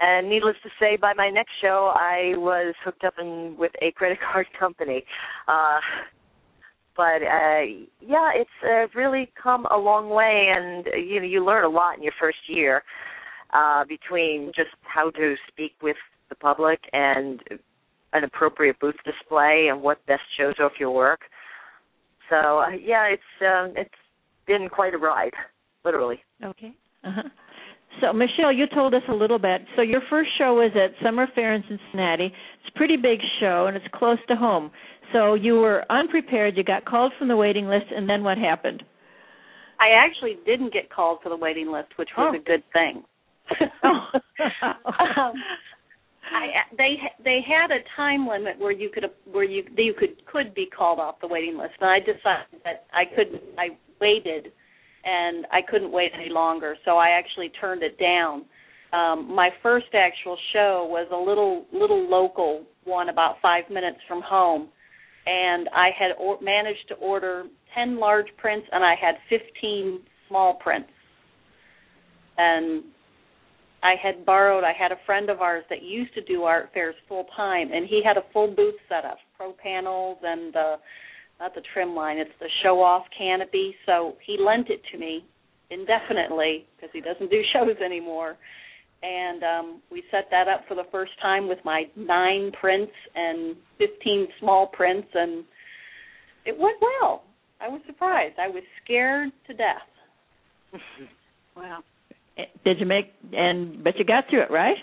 And 0.00 0.28
needless 0.28 0.56
to 0.64 0.70
say, 0.80 0.96
by 0.96 1.12
my 1.14 1.30
next 1.30 1.52
show, 1.60 1.92
I 1.94 2.32
was 2.36 2.74
hooked 2.84 3.04
up 3.04 3.14
in, 3.20 3.54
with 3.58 3.72
a 3.80 3.92
credit 3.92 4.18
card 4.32 4.46
company. 4.58 5.04
Uh, 5.46 5.78
but 6.96 7.22
uh, 7.22 7.62
yeah, 8.00 8.32
it's 8.34 8.50
uh, 8.64 8.86
really 8.98 9.30
come 9.40 9.66
a 9.66 9.78
long 9.78 10.10
way, 10.10 10.50
and 10.54 10.86
you 11.08 11.20
know 11.20 11.26
you 11.26 11.44
learn 11.44 11.64
a 11.64 11.68
lot 11.68 11.96
in 11.96 12.02
your 12.02 12.12
first 12.20 12.38
year 12.48 12.82
uh, 13.52 13.84
between 13.84 14.52
just 14.54 14.70
how 14.82 15.10
to 15.10 15.34
speak 15.48 15.72
with 15.82 15.96
the 16.28 16.34
public 16.34 16.80
and 16.92 17.40
an 18.12 18.24
appropriate 18.24 18.78
booth 18.80 18.96
display 19.04 19.68
and 19.70 19.82
what 19.82 20.04
best 20.06 20.22
shows 20.38 20.54
off 20.60 20.72
your 20.78 20.90
work. 20.90 21.20
So 22.30 22.60
uh, 22.60 22.70
yeah, 22.70 23.06
it's 23.06 23.22
um, 23.40 23.74
it's 23.76 23.90
been 24.46 24.68
quite 24.68 24.94
a 24.94 24.98
ride, 24.98 25.34
literally. 25.84 26.20
Okay. 26.44 26.74
Uh-huh. 27.04 27.28
So 28.00 28.12
Michelle, 28.12 28.52
you 28.52 28.66
told 28.74 28.94
us 28.94 29.02
a 29.08 29.14
little 29.14 29.38
bit. 29.38 29.62
So 29.76 29.82
your 29.82 30.00
first 30.08 30.30
show 30.38 30.54
was 30.54 30.72
at 30.74 30.94
Summer 31.04 31.26
Fair 31.34 31.54
in 31.54 31.62
Cincinnati. 31.68 32.26
It's 32.26 32.74
a 32.74 32.78
pretty 32.78 32.96
big 32.96 33.18
show 33.38 33.66
and 33.66 33.76
it's 33.76 33.86
close 33.92 34.18
to 34.28 34.36
home. 34.36 34.70
So 35.12 35.34
you 35.34 35.56
were 35.56 35.84
unprepared. 35.90 36.56
You 36.56 36.64
got 36.64 36.84
called 36.84 37.12
from 37.18 37.28
the 37.28 37.36
waiting 37.36 37.66
list, 37.66 37.86
and 37.94 38.08
then 38.08 38.24
what 38.24 38.38
happened? 38.38 38.82
I 39.78 39.90
actually 39.90 40.38
didn't 40.46 40.72
get 40.72 40.90
called 40.90 41.18
for 41.22 41.28
the 41.28 41.36
waiting 41.36 41.70
list, 41.70 41.88
which 41.96 42.08
was 42.16 42.34
oh. 42.34 42.40
a 42.40 42.42
good 42.42 42.62
thing. 42.72 43.02
Um, 43.82 45.32
I 46.32 46.46
they 46.76 46.96
they 47.24 47.40
had 47.46 47.70
a 47.70 47.80
time 47.96 48.26
limit 48.26 48.58
where 48.58 48.72
you 48.72 48.90
could 48.90 49.04
where 49.30 49.44
you 49.44 49.64
you 49.76 49.94
could 49.98 50.24
could 50.26 50.54
be 50.54 50.66
called 50.66 50.98
off 50.98 51.16
the 51.20 51.26
waiting 51.26 51.58
list, 51.58 51.74
and 51.80 51.90
I 51.90 51.98
decided 51.98 52.62
that 52.64 52.86
I 52.92 53.04
couldn't. 53.04 53.42
I 53.58 53.76
waited, 54.00 54.52
and 55.04 55.46
I 55.52 55.60
couldn't 55.68 55.92
wait 55.92 56.12
any 56.14 56.30
longer, 56.30 56.76
so 56.84 56.92
I 56.96 57.10
actually 57.10 57.50
turned 57.60 57.82
it 57.82 57.98
down. 57.98 58.44
Um, 58.92 59.34
my 59.34 59.50
first 59.62 59.86
actual 59.94 60.36
show 60.52 60.86
was 60.88 61.08
a 61.12 61.16
little 61.16 61.66
little 61.72 62.08
local 62.08 62.64
one 62.84 63.08
about 63.08 63.36
five 63.40 63.64
minutes 63.70 63.98
from 64.08 64.22
home, 64.22 64.68
and 65.26 65.68
I 65.74 65.90
had 65.98 66.12
or- 66.18 66.40
managed 66.40 66.88
to 66.88 66.94
order 66.94 67.44
ten 67.74 67.98
large 67.98 68.28
prints, 68.36 68.66
and 68.72 68.84
I 68.84 68.94
had 69.00 69.14
fifteen 69.28 70.00
small 70.28 70.54
prints, 70.54 70.90
and 72.38 72.84
I 73.82 73.94
had 74.00 74.24
borrowed. 74.24 74.64
I 74.64 74.72
had 74.78 74.92
a 74.92 75.00
friend 75.06 75.28
of 75.28 75.40
ours 75.40 75.64
that 75.68 75.82
used 75.82 76.14
to 76.14 76.22
do 76.22 76.44
art 76.44 76.70
fairs 76.72 76.94
full 77.08 77.26
time, 77.36 77.72
and 77.72 77.86
he 77.88 78.00
had 78.04 78.16
a 78.16 78.22
full 78.32 78.48
booth 78.48 78.76
set 78.88 79.04
up, 79.04 79.18
pro 79.36 79.52
panels 79.52 80.18
and 80.22 80.54
uh, 80.54 80.76
not 81.40 81.54
the 81.54 81.62
trim 81.74 81.94
line. 81.94 82.18
It's 82.18 82.30
the 82.38 82.48
show 82.62 82.80
off 82.80 83.04
canopy. 83.16 83.74
So 83.86 84.14
he 84.24 84.36
lent 84.38 84.70
it 84.70 84.80
to 84.92 84.98
me 84.98 85.24
indefinitely 85.70 86.66
because 86.76 86.90
he 86.92 87.00
doesn't 87.00 87.30
do 87.30 87.42
shows 87.52 87.76
anymore. 87.84 88.36
And 89.02 89.42
um, 89.42 89.82
we 89.90 90.04
set 90.12 90.28
that 90.30 90.46
up 90.46 90.62
for 90.68 90.76
the 90.76 90.86
first 90.92 91.12
time 91.20 91.48
with 91.48 91.58
my 91.64 91.84
nine 91.96 92.52
prints 92.60 92.92
and 93.16 93.56
15 93.78 94.28
small 94.38 94.68
prints, 94.68 95.08
and 95.12 95.44
it 96.46 96.56
went 96.56 96.76
well. 96.80 97.24
I 97.60 97.68
was 97.68 97.80
surprised. 97.86 98.36
I 98.38 98.46
was 98.48 98.62
scared 98.84 99.30
to 99.48 99.54
death. 99.54 99.82
wow. 101.56 101.80
Did 102.64 102.80
you 102.80 102.86
make 102.86 103.12
and 103.32 103.82
but 103.84 103.98
you 103.98 104.04
got 104.04 104.24
through 104.30 104.42
it, 104.42 104.50
right? 104.50 104.76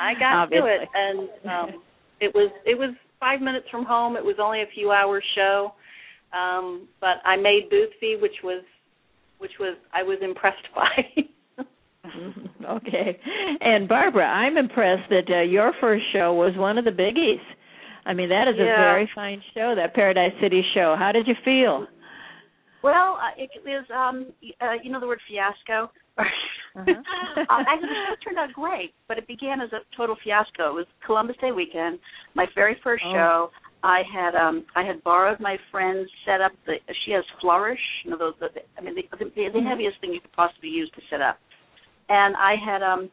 I 0.00 0.14
got 0.18 0.48
through 0.48 0.66
it, 0.66 0.88
and 0.94 1.28
um, 1.50 1.82
it 2.20 2.34
was 2.34 2.50
it 2.64 2.78
was 2.78 2.94
five 3.18 3.40
minutes 3.40 3.66
from 3.70 3.84
home. 3.84 4.16
It 4.16 4.24
was 4.24 4.36
only 4.40 4.62
a 4.62 4.66
few 4.74 4.92
hours 4.92 5.24
show, 5.34 5.72
um, 6.32 6.88
but 7.00 7.16
I 7.24 7.36
made 7.36 7.68
booth 7.70 7.90
fee, 8.00 8.16
which 8.20 8.36
was 8.44 8.62
which 9.38 9.52
was 9.58 9.76
I 9.92 10.02
was 10.02 10.18
impressed 10.22 10.66
by. 10.74 11.64
okay, 12.76 13.18
and 13.60 13.88
Barbara, 13.88 14.26
I'm 14.26 14.56
impressed 14.56 15.10
that 15.10 15.28
uh, 15.28 15.42
your 15.42 15.72
first 15.80 16.04
show 16.12 16.34
was 16.34 16.52
one 16.56 16.78
of 16.78 16.84
the 16.84 16.92
biggies. 16.92 17.42
I 18.04 18.14
mean, 18.14 18.28
that 18.28 18.46
is 18.46 18.54
yeah. 18.56 18.72
a 18.72 18.76
very 18.76 19.10
fine 19.14 19.42
show, 19.52 19.74
that 19.76 19.92
Paradise 19.94 20.30
City 20.40 20.62
show. 20.74 20.94
How 20.96 21.10
did 21.10 21.26
you 21.26 21.34
feel? 21.44 21.88
Well, 22.82 23.18
uh, 23.20 23.34
it 23.36 23.50
was 23.64 23.84
um 23.90 24.32
uh, 24.60 24.74
you 24.82 24.92
know 24.92 25.00
the 25.00 25.06
word 25.06 25.20
fiasco. 25.28 25.90
Uh-huh. 26.18 26.80
um, 26.80 26.86
actually, 27.68 27.88
the 27.88 28.04
show 28.08 28.14
turned 28.24 28.38
out 28.38 28.52
great, 28.52 28.94
but 29.08 29.18
it 29.18 29.26
began 29.26 29.60
as 29.60 29.70
a 29.72 29.80
total 29.96 30.16
fiasco. 30.22 30.70
It 30.70 30.74
was 30.74 30.86
Columbus 31.04 31.36
Day 31.40 31.52
weekend, 31.52 31.98
my 32.34 32.46
very 32.54 32.76
first 32.82 33.04
oh. 33.06 33.12
show. 33.12 33.50
I 33.82 34.02
had 34.12 34.34
um 34.34 34.64
I 34.74 34.82
had 34.82 35.02
borrowed 35.04 35.38
my 35.38 35.56
friend's 35.70 36.10
set 36.24 36.40
up. 36.40 36.52
The 36.66 36.74
she 37.04 37.12
has 37.12 37.24
Flourish, 37.40 37.80
you 38.04 38.10
know 38.10 38.18
those. 38.18 38.34
The, 38.40 38.48
I 38.76 38.82
mean, 38.82 38.96
the, 38.96 39.02
the, 39.16 39.24
the 39.24 39.40
mm-hmm. 39.40 39.66
heaviest 39.66 40.00
thing 40.00 40.12
you 40.12 40.20
could 40.20 40.32
possibly 40.32 40.70
use 40.70 40.90
to 40.96 41.02
set 41.08 41.20
up. 41.20 41.38
And 42.08 42.34
I 42.36 42.54
had 42.56 42.82
um 42.82 43.10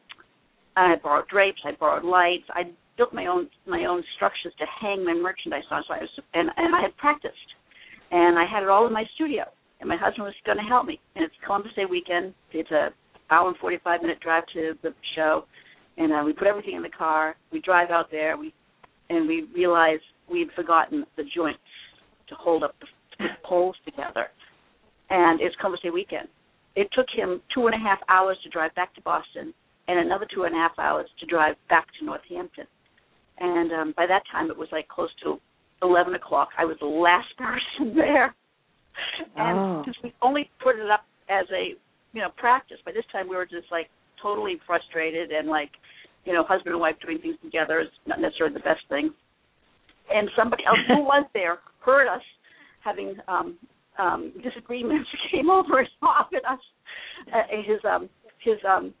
I 0.76 0.90
had 0.90 1.02
borrowed 1.02 1.28
drapes. 1.28 1.60
I 1.64 1.72
borrowed 1.78 2.04
lights. 2.04 2.44
I 2.50 2.62
built 2.96 3.12
my 3.12 3.26
own 3.26 3.48
my 3.66 3.84
own 3.84 4.02
structures 4.16 4.52
to 4.58 4.64
hang 4.80 5.04
my 5.04 5.14
merchandise 5.14 5.62
on. 5.70 5.84
So 5.86 5.94
I 5.94 5.98
was 5.98 6.10
and 6.32 6.50
and 6.56 6.74
I 6.74 6.80
had 6.80 6.96
practiced, 6.96 7.50
and 8.10 8.38
I 8.38 8.44
had 8.50 8.62
it 8.62 8.68
all 8.68 8.86
in 8.86 8.92
my 8.92 9.04
studio 9.14 9.44
and 9.80 9.88
my 9.88 9.96
husband 9.96 10.24
was 10.24 10.34
going 10.46 10.58
to 10.58 10.64
help 10.64 10.86
me. 10.86 11.00
And 11.14 11.24
it's 11.24 11.34
Columbus 11.44 11.72
Day 11.76 11.84
weekend. 11.84 12.34
It's 12.52 12.70
a 12.70 12.88
hour 13.30 13.48
and 13.48 13.56
forty 13.58 13.78
five 13.82 14.02
minute 14.02 14.20
drive 14.20 14.44
to 14.54 14.74
the 14.82 14.94
show, 15.16 15.44
and 15.96 16.12
uh, 16.12 16.22
we 16.24 16.32
put 16.32 16.46
everything 16.46 16.76
in 16.76 16.82
the 16.82 16.88
car. 16.88 17.36
We 17.52 17.60
drive 17.60 17.90
out 17.90 18.10
there. 18.10 18.36
We 18.36 18.52
and 19.10 19.28
we 19.28 19.46
realize 19.54 20.00
we'd 20.30 20.48
forgotten 20.56 21.04
the 21.16 21.24
joints 21.34 21.60
to 22.28 22.34
hold 22.34 22.62
up 22.62 22.74
the, 22.80 22.86
the 23.18 23.28
poles 23.44 23.76
together. 23.84 24.28
And 25.10 25.40
it's 25.40 25.54
Columbus 25.56 25.80
Day 25.82 25.90
weekend. 25.90 26.28
It 26.76 26.88
took 26.92 27.06
him 27.14 27.40
two 27.54 27.66
and 27.66 27.74
a 27.74 27.78
half 27.78 27.98
hours 28.08 28.36
to 28.42 28.50
drive 28.50 28.74
back 28.74 28.94
to 28.94 29.00
Boston, 29.02 29.52
and 29.86 29.98
another 29.98 30.26
two 30.34 30.44
and 30.44 30.54
a 30.54 30.58
half 30.58 30.78
hours 30.78 31.08
to 31.20 31.26
drive 31.26 31.54
back 31.68 31.86
to 31.98 32.04
Northampton. 32.04 32.66
And 33.38 33.72
um, 33.72 33.94
by 33.96 34.06
that 34.06 34.22
time, 34.32 34.50
it 34.50 34.56
was 34.56 34.68
like 34.72 34.88
close 34.88 35.10
to 35.24 35.38
eleven 35.82 36.14
o'clock. 36.14 36.48
I 36.58 36.64
was 36.64 36.76
the 36.80 36.86
last 36.86 37.28
person 37.38 37.94
there, 37.94 38.34
and 39.36 39.58
Oh. 39.58 39.84
we 40.02 40.12
only 40.22 40.50
put 40.62 40.76
it 40.76 40.90
up 40.90 41.04
as 41.28 41.46
a 41.52 41.74
you 42.12 42.20
know 42.20 42.30
practice, 42.36 42.78
by 42.84 42.92
this 42.92 43.04
time 43.12 43.28
we 43.28 43.36
were 43.36 43.46
just 43.46 43.70
like 43.70 43.88
totally 44.22 44.58
frustrated 44.66 45.30
and 45.32 45.48
like 45.48 45.70
you 46.24 46.32
know 46.32 46.44
husband 46.44 46.72
and 46.72 46.80
wife 46.80 46.96
doing 47.04 47.18
things 47.18 47.36
together 47.42 47.80
is 47.80 47.88
not 48.06 48.20
necessarily 48.20 48.54
the 48.54 48.60
best 48.60 48.80
thing. 48.88 49.12
And 50.12 50.28
somebody 50.36 50.64
else 50.66 50.78
who 50.88 51.02
was 51.04 51.26
there 51.34 51.58
heard 51.80 52.08
us 52.08 52.22
having 52.82 53.16
um 53.28 53.56
um 53.98 54.32
disagreements, 54.42 55.08
came 55.32 55.50
over 55.50 55.78
and 55.78 55.88
offered 56.02 56.44
us 56.48 56.60
uh, 57.32 57.42
his 57.64 57.80
um 57.84 58.08
his 58.40 58.58
um 58.68 58.92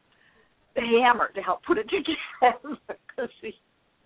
hammer 0.76 1.30
to 1.34 1.40
help 1.40 1.62
put 1.64 1.78
it 1.78 1.86
together 1.88 2.76
because 2.80 3.30
we 3.42 3.54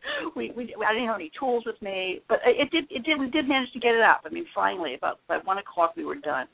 we, 0.36 0.52
we 0.56 0.74
I 0.86 0.92
didn't 0.92 1.08
have 1.08 1.16
any 1.16 1.30
tools 1.38 1.64
with 1.66 1.80
me, 1.82 2.20
but 2.28 2.38
it 2.46 2.70
did 2.70 2.84
it 2.90 3.04
did 3.04 3.18
we 3.18 3.30
did 3.30 3.48
manage 3.48 3.72
to 3.72 3.80
get 3.80 3.94
it 3.94 4.02
up. 4.02 4.22
I 4.24 4.30
mean, 4.30 4.46
finally, 4.54 4.94
about 4.94 5.20
by 5.28 5.38
one 5.44 5.58
o'clock 5.58 5.94
we 5.96 6.04
were 6.04 6.16
done, 6.16 6.46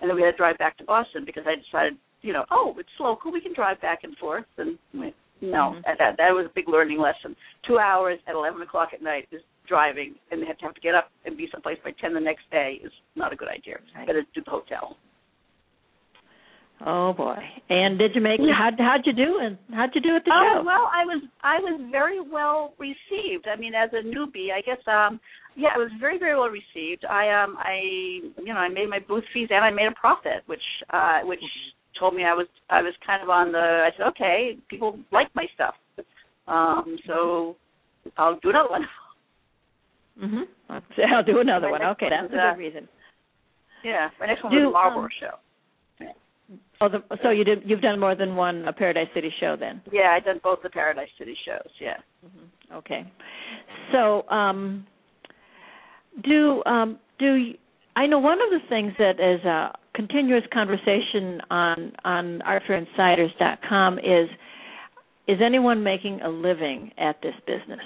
and 0.00 0.08
then 0.08 0.16
we 0.16 0.22
had 0.22 0.32
to 0.32 0.36
drive 0.36 0.58
back 0.58 0.76
to 0.78 0.84
Boston 0.84 1.24
because 1.24 1.44
I 1.46 1.56
decided, 1.56 1.96
you 2.22 2.32
know, 2.32 2.44
oh, 2.50 2.74
it's 2.78 2.88
local, 2.98 3.32
we 3.32 3.40
can 3.40 3.54
drive 3.54 3.80
back 3.80 4.00
and 4.04 4.16
forth. 4.18 4.44
And 4.58 4.78
we, 4.94 5.14
no, 5.40 5.74
Mhm. 5.76 5.82
that 5.98 6.16
that 6.16 6.32
was 6.34 6.46
a 6.46 6.54
big 6.54 6.68
learning 6.68 6.98
lesson. 6.98 7.34
Two 7.66 7.78
hours 7.78 8.18
at 8.26 8.34
eleven 8.34 8.60
o'clock 8.62 8.90
at 8.92 9.02
night 9.02 9.28
is 9.30 9.42
driving, 9.66 10.14
and 10.30 10.42
they 10.42 10.46
have 10.46 10.58
to 10.58 10.64
have 10.64 10.74
to 10.74 10.80
get 10.80 10.94
up 10.94 11.10
and 11.24 11.36
be 11.36 11.48
someplace 11.50 11.78
by 11.84 11.92
ten 11.92 12.12
the 12.12 12.20
next 12.20 12.50
day 12.50 12.80
is 12.82 12.92
not 13.14 13.32
a 13.32 13.36
good 13.36 13.48
idea. 13.48 13.78
Right. 13.96 14.06
Better 14.06 14.22
do 14.34 14.42
the 14.44 14.50
hotel. 14.50 14.96
Oh 16.86 17.12
boy! 17.12 17.36
And 17.68 17.98
did 17.98 18.14
you 18.14 18.20
make? 18.22 18.40
How 18.40 18.70
how'd 18.78 19.04
you 19.04 19.12
do? 19.12 19.38
And 19.42 19.58
how'd 19.74 19.90
you 19.94 20.00
do 20.00 20.16
at 20.16 20.24
the 20.24 20.30
Oh 20.32 20.60
show? 20.60 20.64
well, 20.64 20.88
I 20.92 21.04
was 21.04 21.22
I 21.42 21.58
was 21.58 21.80
very 21.90 22.20
well 22.20 22.72
received. 22.78 23.46
I 23.52 23.56
mean, 23.58 23.74
as 23.74 23.90
a 23.92 24.02
newbie, 24.02 24.48
I 24.52 24.62
guess 24.62 24.80
um 24.86 25.20
yeah, 25.56 25.70
I 25.74 25.78
was 25.78 25.90
very 26.00 26.18
very 26.18 26.38
well 26.38 26.48
received. 26.48 27.04
I 27.04 27.28
um 27.42 27.56
I 27.58 27.80
you 28.38 28.54
know 28.54 28.60
I 28.60 28.68
made 28.68 28.88
my 28.88 28.98
booth 28.98 29.24
fees 29.34 29.48
and 29.50 29.64
I 29.64 29.70
made 29.70 29.88
a 29.88 30.00
profit, 30.00 30.42
which 30.46 30.62
uh 30.90 31.20
which 31.24 31.40
told 31.98 32.14
me 32.14 32.24
I 32.24 32.32
was 32.32 32.46
I 32.70 32.80
was 32.80 32.94
kind 33.06 33.22
of 33.22 33.28
on 33.28 33.52
the 33.52 33.58
I 33.58 33.90
said 33.96 34.06
okay 34.08 34.56
people 34.70 34.98
like 35.12 35.28
my 35.34 35.46
stuff, 35.54 35.74
um 36.48 36.96
so 37.06 37.56
I'll 38.16 38.38
do 38.40 38.50
another 38.50 38.70
one. 38.70 38.86
Mhm. 40.22 40.44
I'll 40.70 41.24
do 41.24 41.40
another 41.40 41.66
My 41.66 41.72
one. 41.72 41.82
Okay, 41.92 42.08
that's 42.08 42.32
a 42.32 42.36
uh, 42.36 42.52
good 42.52 42.58
reason. 42.58 42.88
Yeah, 43.84 44.08
my 44.18 44.26
next 44.26 44.44
one 44.44 44.52
Do, 44.52 44.58
was 44.58 44.66
the 44.68 44.72
Marlborough 44.72 45.04
um, 45.04 45.10
show. 45.20 45.34
Oh, 46.82 46.88
the, 46.88 47.02
so 47.22 47.30
you 47.30 47.44
did. 47.44 47.62
You've 47.66 47.82
done 47.82 48.00
more 48.00 48.14
than 48.14 48.36
one 48.36 48.66
uh, 48.66 48.72
Paradise 48.72 49.08
City 49.14 49.30
show 49.38 49.56
then. 49.58 49.82
Yeah, 49.92 50.12
I've 50.16 50.24
done 50.24 50.40
both 50.42 50.60
the 50.62 50.70
Paradise 50.70 51.08
City 51.18 51.36
shows. 51.44 51.70
Yeah. 51.78 51.96
Mhm. 52.24 52.76
Okay. 52.78 53.04
So, 53.92 54.26
um, 54.30 54.86
do 56.24 56.62
um, 56.64 56.98
do 57.18 57.52
I 57.96 58.06
know 58.06 58.18
one 58.18 58.40
of 58.40 58.50
the 58.50 58.60
things 58.68 58.92
that 58.98 59.20
is 59.20 59.44
a 59.44 59.76
continuous 59.94 60.44
conversation 60.52 61.40
on 61.50 61.92
on 62.04 62.42
artfairinsiders.com 62.46 63.98
is 63.98 64.28
is 65.28 65.38
anyone 65.44 65.82
making 65.82 66.20
a 66.22 66.28
living 66.28 66.92
at 66.98 67.20
this 67.22 67.34
business? 67.46 67.84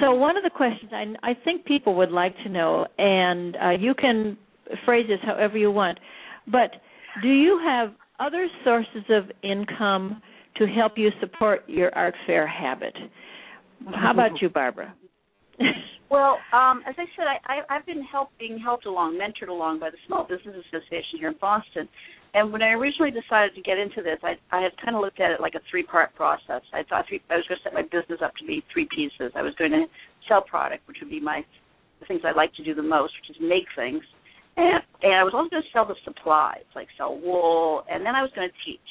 So 0.00 0.14
one 0.14 0.36
of 0.36 0.42
the 0.42 0.50
questions 0.50 0.90
I, 0.92 1.14
I 1.22 1.34
think 1.34 1.64
people 1.64 1.94
would 1.94 2.10
like 2.10 2.36
to 2.44 2.48
know, 2.48 2.86
and 2.98 3.56
uh, 3.56 3.70
you 3.70 3.94
can 3.94 4.36
phrase 4.84 5.06
this 5.08 5.20
however 5.22 5.56
you 5.56 5.70
want, 5.70 5.98
but 6.46 6.72
do 7.22 7.28
you 7.28 7.60
have 7.64 7.92
other 8.20 8.48
sources 8.64 9.04
of 9.10 9.30
income 9.42 10.22
to 10.56 10.66
help 10.66 10.92
you 10.96 11.10
support 11.20 11.62
your 11.66 11.94
art 11.94 12.14
fair 12.26 12.46
habit? 12.46 12.94
How 13.92 14.12
about 14.12 14.40
you, 14.40 14.48
Barbara? 14.48 14.94
Well, 16.10 16.38
um, 16.52 16.84
as 16.86 16.94
I 16.96 17.10
said, 17.16 17.26
I, 17.26 17.38
I, 17.42 17.76
I've 17.76 17.86
been 17.86 18.06
being 18.38 18.56
helped 18.56 18.86
along, 18.86 19.18
mentored 19.18 19.48
along 19.48 19.80
by 19.80 19.90
the 19.90 19.96
Small 20.06 20.22
Business 20.22 20.54
Association 20.68 21.18
here 21.18 21.28
in 21.30 21.34
Boston. 21.40 21.88
And 22.34 22.52
when 22.52 22.62
I 22.62 22.70
originally 22.70 23.10
decided 23.10 23.54
to 23.56 23.62
get 23.62 23.78
into 23.78 24.02
this, 24.02 24.18
I, 24.22 24.38
I 24.54 24.62
had 24.62 24.70
kind 24.78 24.94
of 24.94 25.02
looked 25.02 25.18
at 25.18 25.32
it 25.32 25.40
like 25.40 25.54
a 25.56 25.64
three-part 25.70 26.14
process. 26.14 26.62
I 26.72 26.82
thought 26.86 27.06
three, 27.08 27.22
I 27.30 27.36
was 27.36 27.44
going 27.48 27.58
to 27.58 27.64
set 27.64 27.74
my 27.74 27.82
business 27.82 28.22
up 28.22 28.30
to 28.36 28.46
be 28.46 28.62
three 28.72 28.86
pieces. 28.94 29.32
I 29.34 29.42
was 29.42 29.54
going 29.58 29.72
to 29.72 29.86
sell 30.28 30.42
product, 30.42 30.86
which 30.86 30.98
would 31.00 31.10
be 31.10 31.18
my 31.18 31.42
the 31.98 32.06
things 32.06 32.22
I 32.22 32.30
like 32.30 32.54
to 32.54 32.64
do 32.64 32.74
the 32.74 32.82
most, 32.82 33.14
which 33.18 33.34
is 33.34 33.42
make 33.42 33.66
things. 33.74 34.02
And, 34.56 34.82
and 35.02 35.14
I 35.14 35.24
was 35.24 35.34
also 35.34 35.50
going 35.50 35.62
to 35.62 35.68
sell 35.72 35.86
the 35.86 35.96
supplies, 36.04 36.64
like 36.74 36.88
sell 36.96 37.18
wool, 37.18 37.84
and 37.90 38.06
then 38.06 38.14
I 38.14 38.22
was 38.22 38.30
going 38.34 38.48
to 38.48 38.54
teach. 38.64 38.90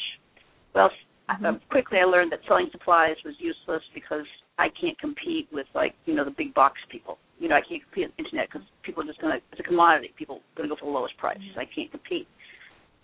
Well, 0.76 0.89
uh, 1.30 1.54
quickly 1.71 1.99
I 1.99 2.06
learned 2.06 2.32
that 2.32 2.39
selling 2.47 2.67
supplies 2.71 3.15
was 3.23 3.36
useless 3.39 3.82
because 3.93 4.26
I 4.58 4.67
can't 4.80 4.99
compete 4.99 5.47
with 5.52 5.67
like 5.73 5.95
you 6.06 6.13
know 6.13 6.26
the 6.26 6.36
big 6.36 6.54
box 6.54 6.76
people. 6.91 7.17
You 7.39 7.47
know 7.47 7.56
I 7.56 7.62
can't 7.62 7.82
compete 7.84 8.06
on 8.06 8.12
the 8.17 8.23
internet 8.23 8.49
because 8.52 8.67
people 8.84 9.04
are 9.04 9.08
just 9.08 9.21
going 9.21 9.34
to 9.34 9.41
it's 9.52 9.60
a 9.60 9.63
commodity. 9.63 10.13
People 10.17 10.38
are 10.38 10.56
going 10.58 10.69
to 10.69 10.76
go 10.76 10.80
for 10.80 10.86
the 10.86 10.91
lowest 10.91 11.17
price. 11.17 11.38
I 11.58 11.65
can't 11.65 11.91
compete. 11.91 12.28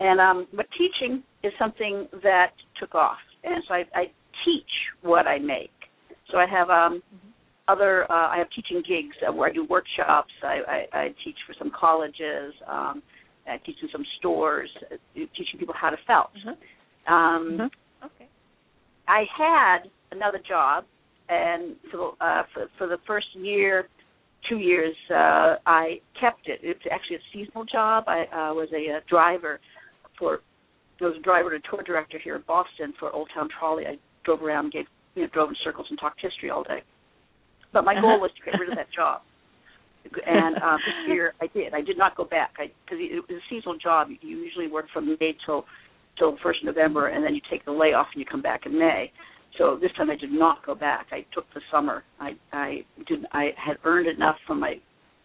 And 0.00 0.20
um, 0.20 0.46
but 0.54 0.66
teaching 0.76 1.22
is 1.42 1.52
something 1.58 2.08
that 2.22 2.52
took 2.78 2.94
off, 2.94 3.18
and 3.44 3.62
so 3.66 3.74
I, 3.74 3.84
I 3.94 4.04
teach 4.44 4.72
what 5.02 5.26
I 5.26 5.38
make. 5.38 5.72
So 6.30 6.38
I 6.38 6.46
have 6.46 6.70
um, 6.70 7.02
other 7.70 7.92
uh, 8.10 8.28
I 8.34 8.36
have 8.38 8.50
teaching 8.56 8.82
gigs 8.92 9.16
uh, 9.26 9.32
where 9.32 9.48
I 9.50 9.52
do 9.52 9.64
workshops. 9.76 10.32
I, 10.42 10.56
I, 10.76 10.98
I 10.98 11.04
teach 11.24 11.36
for 11.46 11.54
some 11.58 11.70
colleges. 11.78 12.54
Um, 12.66 13.02
I 13.46 13.56
teach 13.66 13.76
in 13.82 13.88
some 13.90 14.04
stores, 14.18 14.70
uh, 14.92 14.96
teaching 15.14 15.58
people 15.58 15.74
how 15.82 15.90
to 15.90 15.96
felt. 16.06 16.30
Mhm. 16.46 16.56
Um, 17.12 17.58
Mhm. 17.58 17.70
Okay. 18.06 18.28
I 19.08 19.24
had 19.36 19.78
another 20.12 20.40
job, 20.54 20.84
and 21.28 21.62
for 21.90 22.14
uh, 22.20 22.42
for, 22.52 22.62
for 22.78 22.86
the 22.86 22.98
first 23.06 23.28
year, 23.34 23.88
two 24.48 24.58
years, 24.58 24.94
uh, 25.10 25.56
I 25.66 26.00
kept 26.20 26.48
it. 26.48 26.60
It's 26.62 26.84
actually 26.90 27.16
a 27.16 27.24
seasonal 27.32 27.64
job. 27.64 28.04
I 28.06 28.20
uh, 28.24 28.54
was 28.54 28.68
a, 28.72 28.82
uh 28.96 29.00
driver 29.08 29.60
for. 30.18 30.40
I 31.00 31.04
was 31.04 31.16
a 31.16 31.22
driver 31.22 31.54
and 31.54 31.64
a 31.64 31.68
tour 31.68 31.82
director 31.82 32.18
here 32.22 32.36
in 32.36 32.42
Boston 32.46 32.92
for 32.98 33.10
Old 33.10 33.28
Town 33.34 33.48
Trolley. 33.58 33.86
I 33.86 33.96
drove 34.24 34.42
around, 34.42 34.72
gave 34.72 34.86
you 35.14 35.22
know, 35.22 35.28
drove 35.32 35.48
in 35.48 35.56
circles 35.64 35.86
and 35.88 35.98
talked 35.98 36.20
history 36.20 36.50
all 36.50 36.62
day. 36.62 36.82
But 37.72 37.84
my 37.84 37.94
goal 38.00 38.20
was 38.20 38.30
to 38.36 38.50
get 38.50 38.58
rid 38.58 38.68
of 38.68 38.76
that 38.80 38.92
job. 38.94 39.22
And 40.26 40.56
uh, 40.56 40.76
this 40.76 41.14
year 41.14 41.34
I 41.40 41.46
did. 41.48 41.74
I 41.74 41.82
did 41.82 41.98
not 41.98 42.16
go 42.16 42.24
back 42.24 42.54
because 42.56 42.72
it 42.90 43.22
was 43.28 43.38
a 43.38 43.54
seasonal 43.54 43.76
job. 43.78 44.08
You 44.08 44.38
usually 44.38 44.66
work 44.66 44.86
from 44.92 45.16
May 45.20 45.36
till 45.44 45.64
till 46.18 46.36
first 46.42 46.64
November, 46.64 47.08
and 47.08 47.24
then 47.24 47.34
you 47.34 47.40
take 47.50 47.64
the 47.64 47.72
layoff 47.72 48.08
and 48.14 48.20
you 48.20 48.26
come 48.26 48.42
back 48.42 48.66
in 48.66 48.78
May. 48.78 49.12
So 49.58 49.78
this 49.80 49.90
time 49.96 50.10
I 50.10 50.16
did 50.16 50.32
not 50.32 50.64
go 50.64 50.74
back. 50.74 51.06
I 51.12 51.26
took 51.34 51.44
the 51.54 51.60
summer. 51.70 52.02
I 52.18 52.30
I 52.52 52.84
did 53.06 53.26
I 53.32 53.50
had 53.56 53.76
earned 53.84 54.08
enough 54.08 54.36
from 54.46 54.60
my 54.60 54.76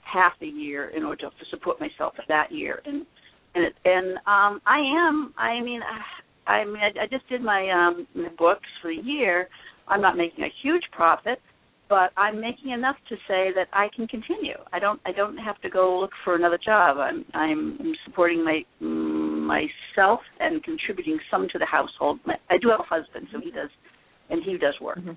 half 0.01 0.34
a 0.41 0.45
year 0.45 0.89
in 0.89 1.03
order 1.03 1.21
to, 1.21 1.29
to 1.29 1.49
support 1.49 1.79
myself 1.79 2.15
for 2.15 2.23
that 2.27 2.51
year, 2.51 2.81
and 2.86 3.05
and 3.55 3.65
it, 3.65 3.73
and 3.86 4.17
um 4.27 4.62
I 4.65 4.79
am. 4.79 5.34
I 5.38 5.62
mean. 5.62 5.81
I, 5.81 6.01
I 6.47 6.63
mean, 6.63 6.77
I, 6.77 7.03
I 7.03 7.08
just 7.10 7.27
did 7.27 7.41
my 7.41 7.69
um 7.71 8.08
my 8.13 8.29
books 8.38 8.67
for 8.81 8.91
the 8.93 9.01
year. 9.01 9.49
I'm 9.88 10.01
not 10.01 10.15
making 10.17 10.43
a 10.43 10.53
huge 10.62 10.84
profit, 10.91 11.39
but 11.88 12.12
I'm 12.17 12.41
making 12.41 12.71
enough 12.71 12.95
to 13.10 13.15
say 13.28 13.52
that 13.56 13.67
I 13.74 13.88
can 13.95 14.08
continue. 14.08 14.58
I 14.74 14.80
don't 14.80 15.00
I 15.06 15.12
don't 15.12 15.38
have 15.38 15.60
to 15.62 15.69
go 15.69 16.00
look 16.00 16.12
for 16.24 16.36
another 16.36 16.58
job. 16.63 16.98
I'm 16.98 17.26
I'm 17.34 17.93
supporting 18.06 18.43
my 18.43 18.63
myself 18.80 20.19
and 20.39 20.63
contributing 20.63 21.19
some 21.30 21.48
to 21.52 21.60
the 21.60 21.65
household. 21.65 22.19
My, 22.26 22.36
I 22.50 22.58
do 22.58 22.69
have 22.69 22.80
a 22.80 22.84
husband, 22.84 23.28
so 23.32 23.39
he 23.39 23.52
does, 23.52 23.69
and 24.30 24.43
he 24.43 24.58
does 24.58 24.76
work. 24.82 24.98
Mhm. 25.00 25.15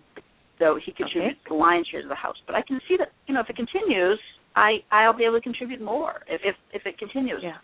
So 0.59 0.79
he 0.85 0.93
contributes 0.93 1.41
the 1.49 1.55
lion's 1.55 1.87
share 1.87 2.03
of 2.03 2.09
the 2.09 2.15
house. 2.15 2.37
But 2.47 2.57
I 2.57 2.63
can 2.63 2.81
see 2.89 2.97
that 2.99 3.13
you 3.27 3.35
know 3.35 3.41
if 3.41 3.49
it 3.49 3.57
continues, 3.57 4.19
I 4.57 4.83
I'll 4.91 5.17
be 5.17 5.25
able 5.25 5.37
to 5.37 5.41
contribute 5.41 5.81
more 5.81 6.23
if 6.29 6.41
if 6.45 6.57
if 6.73 6.87
it 6.87 6.99
continues. 6.99 7.41
Yeah. 7.43 7.59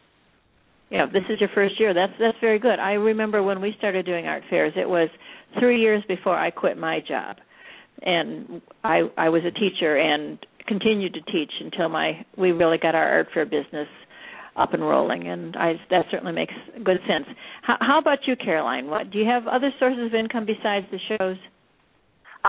Yeah, 0.90 1.06
this 1.06 1.24
is 1.28 1.40
your 1.40 1.48
first 1.54 1.80
year. 1.80 1.92
That's 1.94 2.12
that's 2.20 2.38
very 2.40 2.58
good. 2.58 2.78
I 2.78 2.92
remember 2.92 3.42
when 3.42 3.60
we 3.60 3.74
started 3.78 4.06
doing 4.06 4.26
art 4.26 4.44
fairs, 4.50 4.72
it 4.76 4.88
was 4.88 5.08
three 5.58 5.80
years 5.80 6.02
before 6.06 6.36
I 6.36 6.50
quit 6.50 6.76
my 6.76 7.00
job, 7.00 7.38
and 8.02 8.60
I 8.82 9.02
I 9.16 9.28
was 9.28 9.42
a 9.44 9.50
teacher 9.50 9.96
and 9.96 10.38
continued 10.66 11.14
to 11.14 11.20
teach 11.32 11.52
until 11.60 11.88
my 11.88 12.24
we 12.36 12.52
really 12.52 12.78
got 12.78 12.94
our 12.94 13.08
art 13.08 13.28
fair 13.32 13.44
business 13.44 13.88
up 14.56 14.72
and 14.72 14.82
rolling, 14.82 15.26
and 15.28 15.56
I 15.56 15.74
that 15.90 16.06
certainly 16.10 16.32
makes 16.32 16.54
good 16.84 16.98
sense. 17.08 17.26
How, 17.62 17.76
how 17.80 17.98
about 17.98 18.18
you, 18.26 18.36
Caroline? 18.36 18.86
What 18.86 19.10
do 19.10 19.18
you 19.18 19.26
have 19.26 19.46
other 19.46 19.70
sources 19.78 20.06
of 20.06 20.14
income 20.14 20.46
besides 20.46 20.86
the 20.90 20.98
shows? 21.08 21.36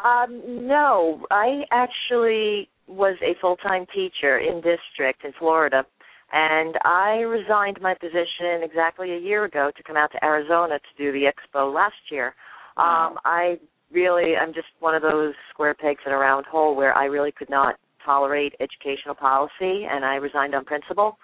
Um, 0.04 0.68
no, 0.68 1.26
I 1.32 1.64
actually 1.72 2.70
was 2.88 3.16
a 3.24 3.34
full-time 3.40 3.86
teacher 3.96 4.38
in 4.38 4.56
district 4.58 5.24
in 5.24 5.32
Florida, 5.40 5.84
and 6.32 6.76
I 6.84 7.22
resigned 7.22 7.80
my 7.82 7.96
position 7.96 8.62
exactly 8.62 9.14
a 9.14 9.20
year 9.20 9.46
ago 9.46 9.72
to 9.76 9.84
come 9.84 9.96
out 9.96 10.12
to 10.12 10.24
Arizona 10.24 10.80
to 10.80 11.04
do 11.04 11.12
the 11.12 11.26
expo 11.26 11.74
last 11.74 11.96
year. 12.12 12.36
Wow. 12.78 13.12
Um, 13.12 13.20
I 13.24 13.58
really 13.96 14.36
I'm 14.36 14.54
just 14.54 14.68
one 14.80 14.94
of 14.94 15.02
those 15.02 15.34
square 15.52 15.74
pegs 15.74 16.02
in 16.06 16.12
a 16.12 16.18
round 16.18 16.46
hole 16.46 16.76
where 16.76 16.96
I 16.96 17.06
really 17.06 17.32
could 17.32 17.50
not 17.50 17.76
tolerate 18.06 18.54
educational 18.60 19.16
policy 19.16 19.88
and 19.90 20.06
I 20.06 20.16
resigned 20.16 20.54
on 20.54 20.66
principle. 20.66 21.18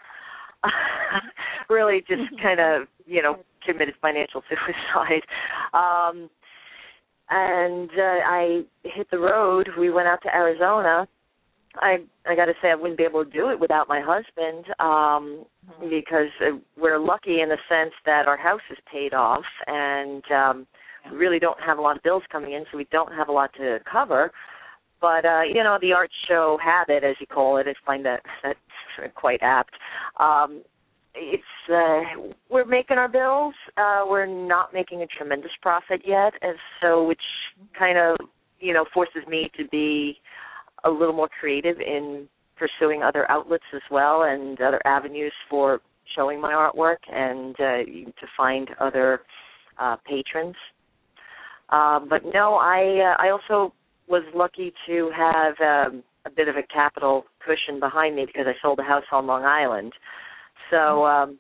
really 1.70 2.02
just 2.08 2.24
kind 2.42 2.60
of, 2.60 2.88
you 3.06 3.22
know, 3.22 3.40
committed 3.66 3.96
financial 4.02 4.42
suicide. 4.50 5.22
Um 5.74 6.30
and 7.34 7.90
uh, 7.92 8.20
I 8.26 8.62
hit 8.84 9.10
the 9.10 9.20
road. 9.20 9.70
We 9.80 9.90
went 9.90 10.08
out 10.08 10.22
to 10.24 10.36
Arizona. 10.36 11.08
I 11.76 11.98
I 12.26 12.36
got 12.36 12.46
to 12.46 12.54
say 12.62 12.70
I 12.70 12.76
wouldn't 12.76 12.98
be 12.98 13.06
able 13.06 13.24
to 13.24 13.32
do 13.32 13.50
it 13.50 13.60
without 13.60 13.88
my 13.88 14.02
husband 14.02 14.66
um 14.80 15.46
mm-hmm. 15.70 15.90
because 15.90 16.32
uh, 16.42 16.58
we're 16.78 17.00
lucky 17.00 17.42
in 17.42 17.50
the 17.50 17.58
sense 17.70 17.94
that 18.06 18.28
our 18.28 18.38
house 18.38 18.62
is 18.72 18.78
paid 18.92 19.14
off 19.14 19.46
and 19.68 20.24
um 20.32 20.68
we 21.10 21.18
really 21.18 21.40
don't 21.40 21.60
have 21.60 21.78
a 21.78 21.82
lot 21.82 21.98
of 21.98 22.04
bills 22.04 22.24
coming 22.32 22.54
in 22.54 22.66
so 22.72 22.78
we 22.78 22.88
don't 22.92 23.12
have 23.14 23.30
a 23.30 23.32
lot 23.32 23.52
to 23.58 23.80
cover. 23.92 24.32
But 25.00 25.26
uh 25.26 25.42
you 25.42 25.64
know 25.64 25.78
the 25.82 25.94
art 25.94 26.12
show 26.28 26.60
habit 26.64 27.04
as 27.04 27.16
you 27.20 27.28
call 27.28 27.58
it. 27.58 27.68
I 27.68 27.74
find 27.86 28.06
that 28.06 28.22
that's 28.44 28.60
quite 29.16 29.40
apt. 29.42 29.74
Um 30.20 30.62
it's 31.16 31.44
uh 31.70 32.30
we're 32.50 32.66
making 32.66 32.98
our 32.98 33.10
bills. 33.10 33.56
Uh 33.78 34.04
we're 34.08 34.28
not 34.28 34.74
making 34.74 35.02
a 35.02 35.08
tremendous 35.08 35.52
profit 35.62 36.02
yet 36.06 36.34
and 36.42 36.56
so 36.82 37.04
which 37.04 37.22
kind 37.78 37.98
of 37.98 38.16
you 38.60 38.74
know 38.74 38.86
forces 38.94 39.24
me 39.28 39.50
to 39.58 39.68
be 39.70 40.18
a 40.84 40.90
little 40.90 41.16
more 41.16 41.30
creative 41.40 41.80
in 41.80 42.28
pursuing 42.56 43.02
other 43.02 43.30
outlets 43.30 43.64
as 43.74 43.82
well 43.90 44.24
and 44.24 44.62
other 44.62 44.82
avenues 44.86 45.34
for 45.50 45.80
showing 46.16 46.40
my 46.40 46.54
artwork 46.54 46.98
and 47.12 47.56
uh 47.60 47.84
to 48.20 48.28
find 48.38 48.70
other 48.80 49.22
uh 49.80 49.96
patrons 50.08 50.56
uh 51.72 52.00
but 52.00 52.22
no 52.34 52.56
i 52.56 53.14
uh, 53.14 53.24
i 53.24 53.30
also 53.30 53.74
was 54.08 54.24
lucky 54.36 54.74
to 54.88 55.12
have 55.16 55.54
um 55.62 56.04
a 56.26 56.30
bit 56.30 56.48
of 56.48 56.56
a 56.56 56.64
capital 56.64 57.26
cushion 57.44 57.80
behind 57.80 58.16
me 58.16 58.28
because 58.28 58.46
I 58.46 58.54
sold 58.62 58.78
a 58.78 58.84
house 58.84 59.06
on 59.12 59.26
Long 59.26 59.44
Island 59.44 59.92
so, 60.72 60.78
mm-hmm. 60.78 61.32
um, 61.32 61.40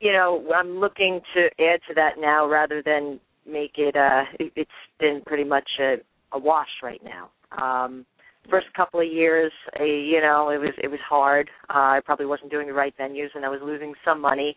you 0.00 0.12
know, 0.12 0.44
I'm 0.54 0.78
looking 0.80 1.20
to 1.34 1.44
add 1.64 1.80
to 1.88 1.94
that 1.94 2.14
now 2.18 2.46
rather 2.46 2.82
than 2.84 3.20
make 3.46 3.72
it. 3.78 3.96
Uh, 3.96 4.24
it 4.38 4.52
it's 4.56 4.70
been 4.98 5.22
pretty 5.24 5.44
much 5.44 5.68
a, 5.80 5.96
a 6.32 6.38
wash 6.38 6.68
right 6.82 7.00
now. 7.02 7.30
Um, 7.56 8.04
first 8.50 8.66
couple 8.76 9.00
of 9.00 9.06
years, 9.06 9.52
uh, 9.80 9.84
you 9.84 10.20
know, 10.20 10.50
it 10.50 10.58
was 10.58 10.74
it 10.82 10.88
was 10.88 11.00
hard. 11.08 11.48
Uh, 11.70 11.96
I 11.96 12.00
probably 12.04 12.26
wasn't 12.26 12.50
doing 12.50 12.66
the 12.66 12.74
right 12.74 12.94
venues, 12.98 13.28
and 13.34 13.44
I 13.44 13.48
was 13.48 13.60
losing 13.62 13.94
some 14.04 14.20
money. 14.20 14.56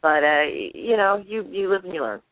But 0.00 0.22
uh, 0.22 0.44
you 0.72 0.96
know, 0.96 1.22
you 1.26 1.44
you 1.50 1.68
live 1.68 1.84
and 1.84 1.92
you 1.92 2.02
learn. 2.02 2.22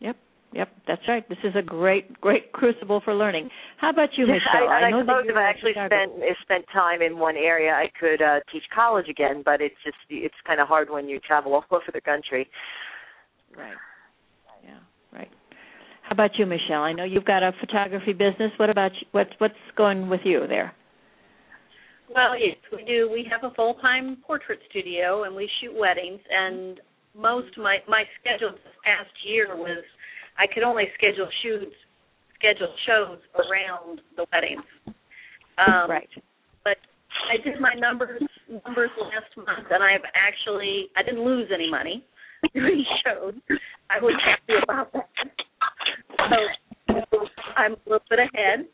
Yep. 0.00 0.16
Yep, 0.52 0.68
that's 0.86 1.02
right. 1.08 1.28
This 1.28 1.38
is 1.44 1.54
a 1.56 1.62
great, 1.62 2.20
great 2.20 2.52
crucible 2.52 3.00
for 3.04 3.14
learning. 3.14 3.50
How 3.78 3.90
about 3.90 4.10
you, 4.16 4.26
Michelle? 4.26 4.68
I, 4.68 4.86
I, 4.86 4.90
know 4.90 5.02
suppose 5.02 5.24
that 5.26 5.30
if 5.30 5.36
I 5.36 5.44
actually 5.44 5.72
spent 5.72 6.12
spent 6.42 6.64
time 6.72 7.02
in 7.02 7.18
one 7.18 7.36
area, 7.36 7.72
I 7.72 7.90
could 7.98 8.22
uh, 8.22 8.40
teach 8.52 8.62
college 8.74 9.06
again. 9.08 9.42
But 9.44 9.60
it's 9.60 9.76
just 9.84 9.96
it's 10.08 10.34
kind 10.46 10.60
of 10.60 10.68
hard 10.68 10.88
when 10.90 11.08
you 11.08 11.20
travel 11.20 11.54
all 11.54 11.64
over 11.70 11.90
the 11.92 12.00
country. 12.00 12.48
Right. 13.56 13.74
Yeah. 14.64 14.78
Right. 15.12 15.30
How 16.02 16.12
about 16.12 16.38
you, 16.38 16.46
Michelle? 16.46 16.82
I 16.82 16.92
know 16.92 17.04
you've 17.04 17.24
got 17.24 17.42
a 17.42 17.52
photography 17.60 18.12
business. 18.12 18.52
What 18.56 18.70
about 18.70 18.92
you? 18.94 19.06
what's 19.12 19.32
what's 19.38 19.54
going 19.76 20.08
with 20.08 20.20
you 20.24 20.46
there? 20.48 20.72
Well, 22.14 22.38
yes, 22.38 22.56
we 22.72 22.84
do. 22.84 23.10
We 23.10 23.28
have 23.30 23.42
a 23.50 23.52
full 23.54 23.74
time 23.74 24.18
portrait 24.24 24.60
studio, 24.70 25.24
and 25.24 25.34
we 25.34 25.50
shoot 25.60 25.74
weddings. 25.76 26.20
And 26.30 26.80
most 27.14 27.48
of 27.56 27.64
my 27.64 27.78
my 27.88 28.04
schedule 28.20 28.52
this 28.52 28.74
past 28.84 29.10
year 29.26 29.56
was 29.56 29.82
I 30.38 30.46
could 30.52 30.62
only 30.62 30.84
schedule 30.94 31.28
shoots, 31.42 31.76
schedule 32.38 32.74
shows 32.86 33.18
around 33.34 34.00
the 34.16 34.26
weddings. 34.32 34.64
Um, 35.58 35.88
right. 35.88 36.08
But 36.64 36.76
I 37.32 37.42
did 37.42 37.60
my 37.60 37.74
numbers 37.74 38.22
numbers 38.48 38.90
last 39.00 39.36
month, 39.36 39.66
and 39.70 39.82
I've 39.82 40.04
actually 40.14 40.88
I 40.96 41.02
didn't 41.02 41.24
lose 41.24 41.48
any 41.52 41.70
money 41.70 42.04
doing 42.54 42.84
shows. 43.04 43.34
I 43.90 44.02
was 44.02 44.14
happy 44.24 44.58
about 44.62 44.92
that. 44.92 45.08
So 46.88 47.28
I'm 47.56 47.72
a 47.72 47.78
little 47.86 48.06
bit 48.10 48.18
ahead. 48.18 48.66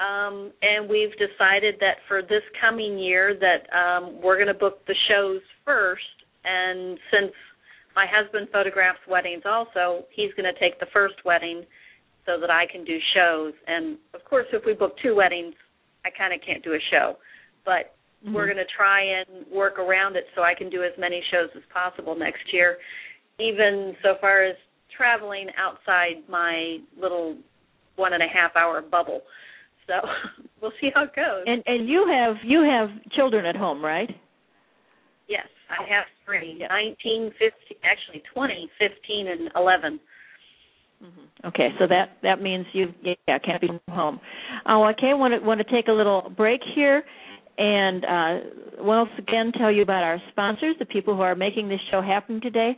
Um, 0.00 0.52
and 0.60 0.88
we've 0.88 1.12
decided 1.12 1.76
that 1.80 2.02
for 2.08 2.20
this 2.22 2.42
coming 2.60 2.98
year 2.98 3.38
that 3.38 3.70
um, 3.72 4.20
we're 4.20 4.36
going 4.36 4.48
to 4.48 4.54
book 4.54 4.84
the 4.86 4.94
shows 5.08 5.40
first. 5.64 6.02
And 6.44 6.98
since 7.12 7.32
my 7.96 8.06
husband 8.10 8.48
photographs 8.52 9.00
weddings 9.08 9.42
also. 9.44 10.04
He's 10.14 10.32
going 10.36 10.52
to 10.52 10.58
take 10.60 10.78
the 10.80 10.86
first 10.92 11.14
wedding 11.24 11.64
so 12.26 12.40
that 12.40 12.50
I 12.50 12.64
can 12.70 12.84
do 12.84 12.98
shows. 13.14 13.52
And 13.66 13.98
of 14.14 14.24
course, 14.24 14.46
if 14.52 14.64
we 14.64 14.74
book 14.74 14.94
two 15.02 15.14
weddings, 15.14 15.54
I 16.04 16.10
kind 16.16 16.32
of 16.34 16.40
can't 16.44 16.62
do 16.62 16.74
a 16.74 16.82
show. 16.90 17.16
But 17.64 17.94
mm-hmm. 18.24 18.34
we're 18.34 18.46
going 18.46 18.58
to 18.58 18.72
try 18.76 19.02
and 19.02 19.46
work 19.52 19.78
around 19.78 20.16
it 20.16 20.24
so 20.34 20.42
I 20.42 20.54
can 20.54 20.70
do 20.70 20.82
as 20.82 20.92
many 20.98 21.22
shows 21.30 21.50
as 21.56 21.62
possible 21.72 22.16
next 22.16 22.52
year, 22.52 22.78
even 23.38 23.94
so 24.02 24.14
far 24.20 24.44
as 24.44 24.56
traveling 24.96 25.48
outside 25.58 26.22
my 26.28 26.78
little 27.00 27.36
one 27.96 28.12
and 28.12 28.22
a 28.22 28.28
half 28.32 28.56
hour 28.56 28.82
bubble. 28.82 29.20
So 29.86 29.94
we'll 30.60 30.72
see 30.80 30.90
how 30.94 31.04
it 31.04 31.14
goes. 31.14 31.44
And 31.46 31.62
and 31.66 31.88
you 31.88 32.06
have 32.10 32.36
you 32.44 32.62
have 32.62 32.88
children 33.12 33.44
at 33.46 33.56
home, 33.56 33.84
right? 33.84 34.10
Yes, 35.28 35.46
I 35.78 35.88
have 35.88 36.04
three. 36.24 36.58
Nineteen, 36.58 37.30
fifteen, 37.38 37.78
actually 37.84 38.22
twenty, 38.32 38.68
fifteen, 38.78 39.28
and 39.28 39.50
11. 39.56 40.00
Mm-hmm. 41.02 41.48
Okay, 41.48 41.68
so 41.78 41.86
that 41.86 42.16
that 42.22 42.40
means 42.40 42.66
you 42.72 42.86
yeah 43.02 43.38
can't 43.38 43.60
be 43.60 43.68
home. 43.90 44.20
Oh, 44.66 44.84
okay. 44.90 45.12
Want 45.14 45.34
to 45.34 45.46
want 45.46 45.58
to 45.58 45.72
take 45.72 45.88
a 45.88 45.92
little 45.92 46.32
break 46.36 46.60
here, 46.74 47.02
and 47.58 48.04
uh, 48.04 48.48
once 48.78 49.10
again 49.18 49.52
tell 49.58 49.70
you 49.70 49.82
about 49.82 50.02
our 50.02 50.18
sponsors, 50.30 50.76
the 50.78 50.86
people 50.86 51.14
who 51.14 51.22
are 51.22 51.34
making 51.34 51.68
this 51.68 51.80
show 51.90 52.00
happen 52.00 52.40
today. 52.40 52.76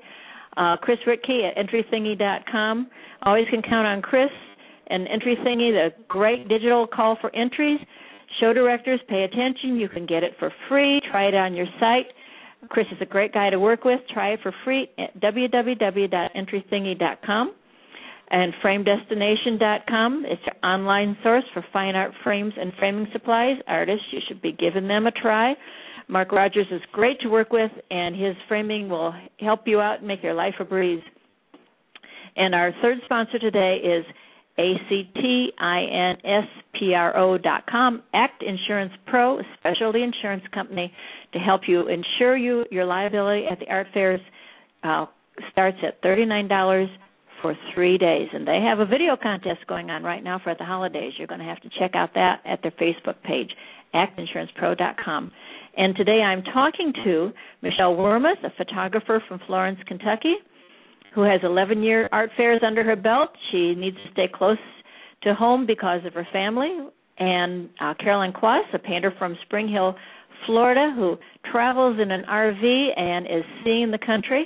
Uh, 0.56 0.76
Chris 0.78 0.98
Ritke 1.06 1.50
at 1.50 1.56
EntryThingy.com. 1.56 2.88
Always 3.22 3.46
can 3.50 3.62
count 3.62 3.86
on 3.86 4.00
Chris 4.00 4.30
and 4.88 5.06
EntryThingy, 5.06 5.72
the 5.72 5.88
great 6.08 6.48
digital 6.48 6.86
call 6.86 7.18
for 7.20 7.34
entries. 7.34 7.78
Show 8.40 8.52
directors, 8.52 9.00
pay 9.08 9.24
attention. 9.24 9.76
You 9.76 9.88
can 9.88 10.06
get 10.06 10.22
it 10.22 10.32
for 10.38 10.52
free. 10.68 11.00
Try 11.10 11.28
it 11.28 11.34
on 11.34 11.54
your 11.54 11.66
site. 11.78 12.06
Chris 12.68 12.86
is 12.92 12.98
a 13.00 13.06
great 13.06 13.32
guy 13.32 13.48
to 13.50 13.58
work 13.58 13.84
with. 13.84 14.00
Try 14.12 14.32
it 14.32 14.40
for 14.42 14.52
free 14.64 14.88
at 14.98 15.18
www.entrythingy.com 15.20 17.54
and 18.30 18.52
framedestination.com. 18.64 20.24
It's 20.26 20.42
your 20.44 20.56
online 20.68 21.16
source 21.22 21.44
for 21.54 21.64
fine 21.72 21.94
art 21.94 22.10
frames 22.24 22.54
and 22.58 22.72
framing 22.78 23.06
supplies. 23.12 23.56
Artists, 23.66 24.06
you 24.10 24.20
should 24.26 24.42
be 24.42 24.52
giving 24.52 24.88
them 24.88 25.06
a 25.06 25.12
try. 25.12 25.54
Mark 26.08 26.32
Rogers 26.32 26.66
is 26.70 26.80
great 26.92 27.20
to 27.20 27.28
work 27.28 27.52
with, 27.52 27.70
and 27.90 28.14
his 28.14 28.34
framing 28.48 28.88
will 28.88 29.14
help 29.40 29.62
you 29.66 29.80
out 29.80 29.98
and 29.98 30.08
make 30.08 30.22
your 30.22 30.34
life 30.34 30.54
a 30.60 30.64
breeze. 30.64 31.02
And 32.36 32.54
our 32.54 32.72
third 32.82 32.98
sponsor 33.04 33.38
today 33.38 33.78
is 33.82 34.04
A-C-T-I-N-S-P-R-O 34.58 34.88
dot 37.38 37.66
com, 37.70 38.02
ACT 38.14 38.42
Insurance 38.42 38.92
Pro, 39.06 39.38
a 39.38 39.42
specialty 39.58 40.02
insurance 40.02 40.44
company 40.52 40.92
to 41.32 41.38
help 41.38 41.62
you 41.68 41.88
insure 41.88 42.36
you 42.36 42.64
your 42.70 42.86
liability 42.86 43.46
at 43.50 43.58
the 43.58 43.68
art 43.68 43.86
fairs. 43.92 44.20
Uh, 44.82 45.06
starts 45.50 45.78
at 45.86 46.02
$39 46.02 46.88
for 47.42 47.54
three 47.74 47.98
days. 47.98 48.28
And 48.32 48.46
they 48.46 48.60
have 48.66 48.78
a 48.80 48.86
video 48.86 49.16
contest 49.20 49.66
going 49.68 49.90
on 49.90 50.02
right 50.02 50.22
now 50.22 50.40
for 50.42 50.54
the 50.58 50.64
holidays. 50.64 51.12
You're 51.18 51.26
going 51.26 51.40
to 51.40 51.46
have 51.46 51.60
to 51.60 51.70
check 51.78 51.94
out 51.94 52.10
that 52.14 52.40
at 52.44 52.60
their 52.62 52.72
Facebook 52.72 53.22
page, 53.22 53.50
actinsurancepro.com. 53.94 55.30
And 55.76 55.94
today 55.94 56.22
I'm 56.22 56.42
talking 56.42 56.92
to 57.04 57.32
Michelle 57.62 57.94
Wermuth, 57.94 58.42
a 58.44 58.50
photographer 58.56 59.22
from 59.28 59.40
Florence, 59.46 59.78
Kentucky 59.86 60.36
who 61.16 61.22
has 61.22 61.40
11 61.42 61.82
year 61.82 62.08
art 62.12 62.30
fairs 62.36 62.60
under 62.64 62.84
her 62.84 62.94
belt. 62.94 63.30
She 63.50 63.74
needs 63.74 63.96
to 63.96 64.12
stay 64.12 64.28
close 64.32 64.58
to 65.22 65.34
home 65.34 65.66
because 65.66 66.04
of 66.04 66.12
her 66.12 66.28
family. 66.30 66.78
And 67.18 67.70
uh, 67.80 67.94
Carolyn 67.98 68.32
Kwas, 68.32 68.62
a 68.74 68.78
painter 68.78 69.12
from 69.18 69.34
Spring 69.46 69.66
Hill, 69.66 69.96
Florida, 70.44 70.92
who 70.94 71.16
travels 71.50 71.98
in 72.00 72.10
an 72.10 72.22
RV 72.30 73.00
and 73.00 73.26
is 73.26 73.42
seeing 73.64 73.90
the 73.90 73.98
country. 73.98 74.44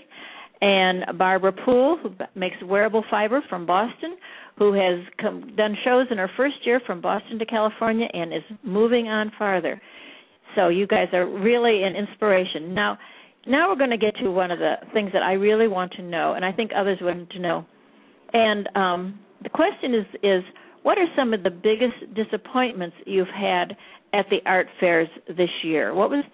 And 0.60 1.18
Barbara 1.18 1.52
Poole, 1.52 1.98
who 2.00 2.10
makes 2.36 2.56
wearable 2.64 3.04
fiber 3.10 3.42
from 3.48 3.66
Boston, 3.66 4.16
who 4.56 4.72
has 4.74 5.04
come, 5.20 5.56
done 5.56 5.76
shows 5.84 6.06
in 6.12 6.18
her 6.18 6.30
first 6.36 6.56
year 6.64 6.80
from 6.86 7.00
Boston 7.00 7.40
to 7.40 7.46
California 7.46 8.06
and 8.12 8.32
is 8.32 8.42
moving 8.62 9.08
on 9.08 9.32
farther. 9.36 9.80
So 10.54 10.68
you 10.68 10.86
guys 10.86 11.08
are 11.14 11.26
really 11.26 11.82
an 11.82 11.96
inspiration. 11.96 12.74
Now, 12.74 12.96
now 13.46 13.68
we're 13.68 13.76
going 13.76 13.90
to 13.90 13.98
get 13.98 14.16
to 14.22 14.30
one 14.30 14.50
of 14.50 14.58
the 14.58 14.74
things 14.92 15.10
that 15.12 15.22
I 15.22 15.32
really 15.32 15.68
want 15.68 15.92
to 15.92 16.02
know, 16.02 16.34
and 16.34 16.44
I 16.44 16.52
think 16.52 16.70
others 16.76 16.98
want 17.00 17.30
to 17.30 17.38
know. 17.38 17.64
And 18.32 18.68
um, 18.74 19.20
the 19.42 19.48
question 19.48 19.94
is, 19.94 20.06
is 20.22 20.42
what 20.82 20.98
are 20.98 21.06
some 21.16 21.34
of 21.34 21.42
the 21.42 21.50
biggest 21.50 22.14
disappointments 22.14 22.96
you've 23.06 23.28
had 23.28 23.76
at 24.12 24.26
the 24.30 24.38
art 24.46 24.66
fairs 24.78 25.08
this 25.28 25.48
year? 25.62 25.94
What 25.94 26.10
was, 26.10 26.24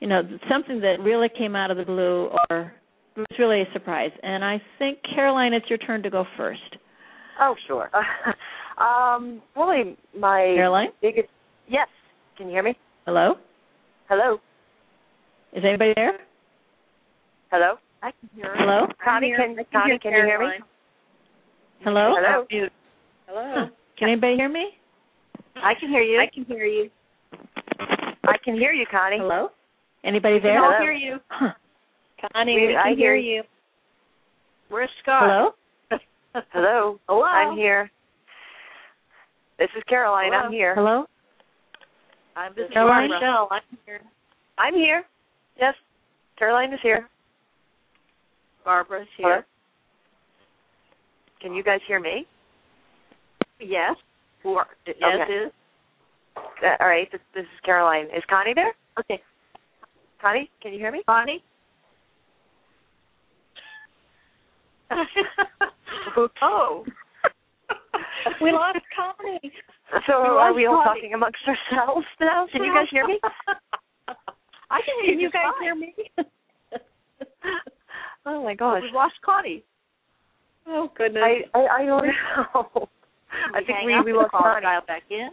you 0.00 0.08
know, 0.08 0.22
something 0.50 0.80
that 0.80 0.96
really 1.00 1.28
came 1.36 1.56
out 1.56 1.70
of 1.70 1.76
the 1.76 1.84
blue 1.84 2.30
or 2.50 2.72
was 3.16 3.26
really 3.38 3.62
a 3.62 3.72
surprise? 3.72 4.10
And 4.22 4.44
I 4.44 4.60
think 4.78 4.98
Caroline, 5.14 5.52
it's 5.52 5.68
your 5.68 5.78
turn 5.78 6.02
to 6.02 6.10
go 6.10 6.24
first. 6.36 6.60
Oh, 7.40 7.54
sure. 7.66 7.90
Um, 8.78 9.42
probably 9.54 9.96
my 10.18 10.54
Caroline? 10.56 10.88
biggest. 11.02 11.28
Yes. 11.68 11.88
Can 12.36 12.46
you 12.46 12.52
hear 12.54 12.62
me? 12.62 12.76
Hello? 13.04 13.34
Hello. 14.08 14.38
Is 15.52 15.62
anybody 15.62 15.92
there? 15.94 16.12
Hello. 17.52 17.74
I 18.02 18.10
can 18.12 18.30
hear 18.34 18.46
her. 18.46 18.56
Hello? 18.56 18.86
Connie, 19.04 19.34
can 19.36 19.54
Connie, 19.70 19.98
can 19.98 20.12
you 20.12 20.24
hear 20.24 20.38
me? 20.40 20.46
Hello? 21.84 22.14
Hello. 22.16 22.46
Hello. 23.28 23.68
Can 23.98 24.08
anybody 24.08 24.36
hear 24.36 24.48
me? 24.48 24.70
I 25.56 25.74
can 25.78 25.90
hear 25.90 26.00
you. 26.00 26.18
I 26.18 26.26
can 26.34 26.46
hear 26.46 26.64
you. 26.64 26.90
I 28.24 28.36
can 28.42 28.54
hear 28.54 28.72
you, 28.72 28.86
Connie. 28.90 29.18
Hello? 29.18 29.50
Anybody 30.02 30.34
We 30.36 30.40
there? 30.40 30.60
can 30.62 30.80
hear 30.80 30.92
you. 30.92 31.18
Huh. 31.28 31.52
Connie, 32.32 32.54
We- 32.54 32.66
we, 32.68 32.76
I 32.76 32.88
can 32.88 32.96
hear 32.96 33.14
hear 33.14 33.16
you. 33.16 33.34
you. 33.36 33.42
Where's 34.70 34.88
Scott? 35.02 35.22
Hello? 35.22 35.50
Hello. 36.52 36.98
Hello. 37.06 37.22
I'm 37.22 37.54
here. 37.56 37.90
This 39.58 39.68
is 39.76 39.82
Caroline. 39.90 40.32
Hello. 40.32 40.46
I'm 40.46 40.52
here. 40.52 40.74
Hello? 40.74 41.04
I'm 42.34 42.52
this 42.56 42.64
is 42.64 42.72
Caroline? 42.72 43.10
Barbara. 43.10 43.20
Michelle, 43.20 43.48
I 43.50 43.58
can 43.68 43.78
hear. 43.84 44.00
I'm 44.56 44.74
here. 44.74 45.02
Yes. 45.60 45.74
Caroline 46.38 46.72
is 46.72 46.80
here. 46.82 47.08
Barbara's 48.64 49.08
here. 49.16 49.44
Can 51.40 51.54
you 51.54 51.62
guys 51.62 51.80
hear 51.86 52.00
me? 52.00 52.26
Yes. 53.60 53.96
Who 54.42 54.54
are, 54.54 54.66
Yes, 54.86 54.96
okay. 55.02 55.32
is. 55.32 55.52
Uh, 56.36 56.76
all 56.80 56.86
right. 56.88 57.10
This, 57.12 57.20
this 57.34 57.42
is 57.44 57.60
Caroline. 57.64 58.06
Is 58.16 58.22
Connie 58.30 58.54
there? 58.54 58.72
Okay. 58.98 59.20
Connie, 60.20 60.50
can 60.62 60.72
you 60.72 60.78
hear 60.78 60.92
me? 60.92 61.02
Connie? 61.06 61.42
oh. 66.42 66.84
We 68.40 68.52
lost 68.52 68.78
Connie. 68.96 69.52
So 70.06 70.22
We 70.22 70.28
are 70.28 70.52
we 70.54 70.66
all 70.66 70.82
Connie. 70.84 71.00
talking 71.00 71.14
amongst 71.14 71.40
ourselves 71.46 72.06
now? 72.20 72.46
Can 72.52 72.62
you 72.64 72.72
guys 72.74 72.86
hear 72.90 73.06
me? 73.06 73.18
I 74.70 74.80
can 74.80 74.94
hear 75.04 75.12
Can 75.12 75.20
you 75.20 75.26
just 75.30 75.34
guys 75.34 75.52
fine. 75.58 75.62
hear 75.62 75.74
me? 75.74 75.94
Oh 78.26 78.42
my 78.42 78.54
gosh. 78.54 78.82
We've 78.82 78.94
lost 78.94 79.14
Connie. 79.24 79.64
oh 80.68 80.90
goodness. 80.96 81.22
I 81.24 81.58
I, 81.58 81.66
I 81.82 81.84
don't 81.86 82.06
know. 82.54 82.88
I 83.54 83.64
think 83.64 83.78
we 83.86 83.94
we 84.04 84.10
and 84.10 84.18
lost 84.18 84.30
call 84.30 84.42
and 84.44 84.54
Connie. 84.54 84.64
dial 84.64 84.82
back 84.86 85.02
in. 85.10 85.30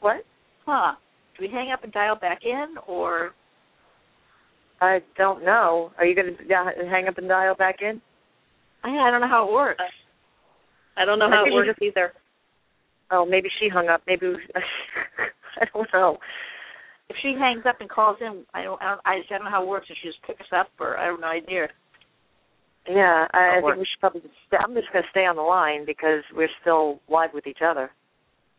What? 0.00 0.24
Huh. 0.66 0.94
Do 1.36 1.46
we 1.46 1.52
hang 1.52 1.70
up 1.72 1.84
and 1.84 1.92
dial 1.92 2.16
back 2.16 2.40
in 2.44 2.74
or 2.86 3.32
I 4.80 5.00
don't 5.16 5.44
know. 5.44 5.92
Are 5.98 6.06
you 6.06 6.14
going 6.14 6.36
to 6.36 6.44
yeah, 6.48 6.64
hang 6.90 7.06
up 7.06 7.18
and 7.18 7.28
dial 7.28 7.54
back 7.54 7.76
in? 7.82 8.00
I, 8.82 8.88
I 8.88 9.10
don't 9.10 9.20
know 9.20 9.28
how 9.28 9.46
it 9.46 9.52
works. 9.52 9.82
I 10.96 11.04
don't 11.04 11.18
know 11.18 11.26
I 11.26 11.30
how 11.30 11.44
think 11.44 11.52
it 11.52 11.56
we 11.56 11.66
works 11.66 11.78
either. 11.82 12.12
Oh, 13.10 13.26
maybe 13.26 13.48
she 13.60 13.68
hung 13.68 13.88
up. 13.88 14.02
Maybe 14.06 14.26
we, 14.28 14.34
I 15.60 15.64
don't 15.74 15.88
know. 15.92 16.18
If 17.10 17.16
she 17.22 17.34
hangs 17.34 17.66
up 17.66 17.80
and 17.80 17.90
calls 17.90 18.18
in, 18.20 18.46
I 18.54 18.62
don't 18.62 18.80
I 18.80 18.90
don't 18.94 19.00
I, 19.04 19.18
don't 19.28 19.42
know 19.44 19.50
how 19.50 19.64
it 19.64 19.68
works 19.68 19.88
if 19.90 19.96
she 20.00 20.08
just 20.08 20.22
picks 20.22 20.46
up 20.56 20.68
or 20.78 20.96
I 20.96 21.06
have 21.06 21.18
no 21.18 21.26
idea. 21.26 21.66
Yeah, 22.88 23.26
I, 23.34 23.58
I 23.58 23.60
think 23.60 23.76
we 23.76 23.84
should 23.84 23.98
probably. 24.00 24.20
Just 24.22 24.34
stay, 24.46 24.56
I'm 24.62 24.74
just 24.74 24.92
going 24.92 25.02
to 25.02 25.10
stay 25.10 25.26
on 25.26 25.34
the 25.34 25.42
line 25.42 25.84
because 25.84 26.22
we're 26.34 26.48
still 26.62 27.00
live 27.10 27.30
with 27.34 27.46
each 27.46 27.66
other. 27.66 27.90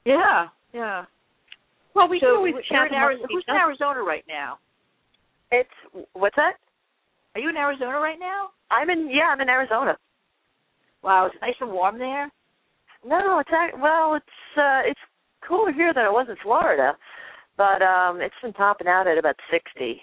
Yeah, 0.05 0.47
yeah. 0.73 1.05
Well, 1.95 2.09
we 2.09 2.19
so 2.19 2.27
can 2.27 2.35
always 2.35 2.53
you're 2.53 2.67
chat 2.67 2.91
in 2.91 2.97
amongst 2.97 3.23
Arizona, 3.23 3.27
who's 3.31 3.45
in. 3.47 3.55
Arizona 3.55 4.01
right 4.03 4.25
now? 4.27 4.59
It's 5.51 6.05
what's 6.13 6.35
that? 6.35 6.59
Are 7.35 7.41
you 7.41 7.49
in 7.49 7.55
Arizona 7.55 7.99
right 7.99 8.19
now? 8.19 8.49
I'm 8.69 8.89
in. 8.89 9.09
Yeah, 9.09 9.31
I'm 9.31 9.39
in 9.39 9.49
Arizona. 9.49 9.97
Wow, 11.03 11.27
it's 11.27 11.35
nice 11.41 11.55
and 11.61 11.71
warm 11.71 11.97
there. 11.97 12.29
No, 13.05 13.39
it's 13.39 13.49
act- 13.51 13.79
well, 13.79 14.15
it's 14.15 14.57
uh 14.57 14.81
it's 14.85 14.99
cooler 15.47 15.71
here 15.71 15.93
than 15.93 16.05
it 16.05 16.11
was 16.11 16.27
in 16.29 16.35
Florida, 16.43 16.93
but 17.57 17.81
um 17.81 18.21
it's 18.21 18.35
been 18.41 18.53
topping 18.53 18.87
out 18.87 19.07
at 19.07 19.17
about 19.17 19.35
sixty. 19.51 20.01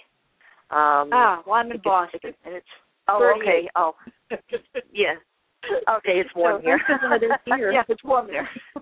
Um 0.71 1.11
Ah, 1.13 1.43
well, 1.47 1.55
I'm 1.57 1.67
in 1.67 1.73
it's- 1.73 1.85
Boston, 1.85 2.35
and 2.45 2.55
it's 2.55 2.67
Oh, 3.11 3.35
okay. 3.41 3.67
Oh, 3.75 3.95
yeah. 4.93 5.15
Okay, 5.97 6.21
it's 6.21 6.35
warm 6.37 6.61
So 6.61 6.67
here. 6.67 6.79
here. 7.47 7.73
yeah, 7.73 7.83
it's 7.89 8.05
warm 8.05 8.27
there. 8.27 8.47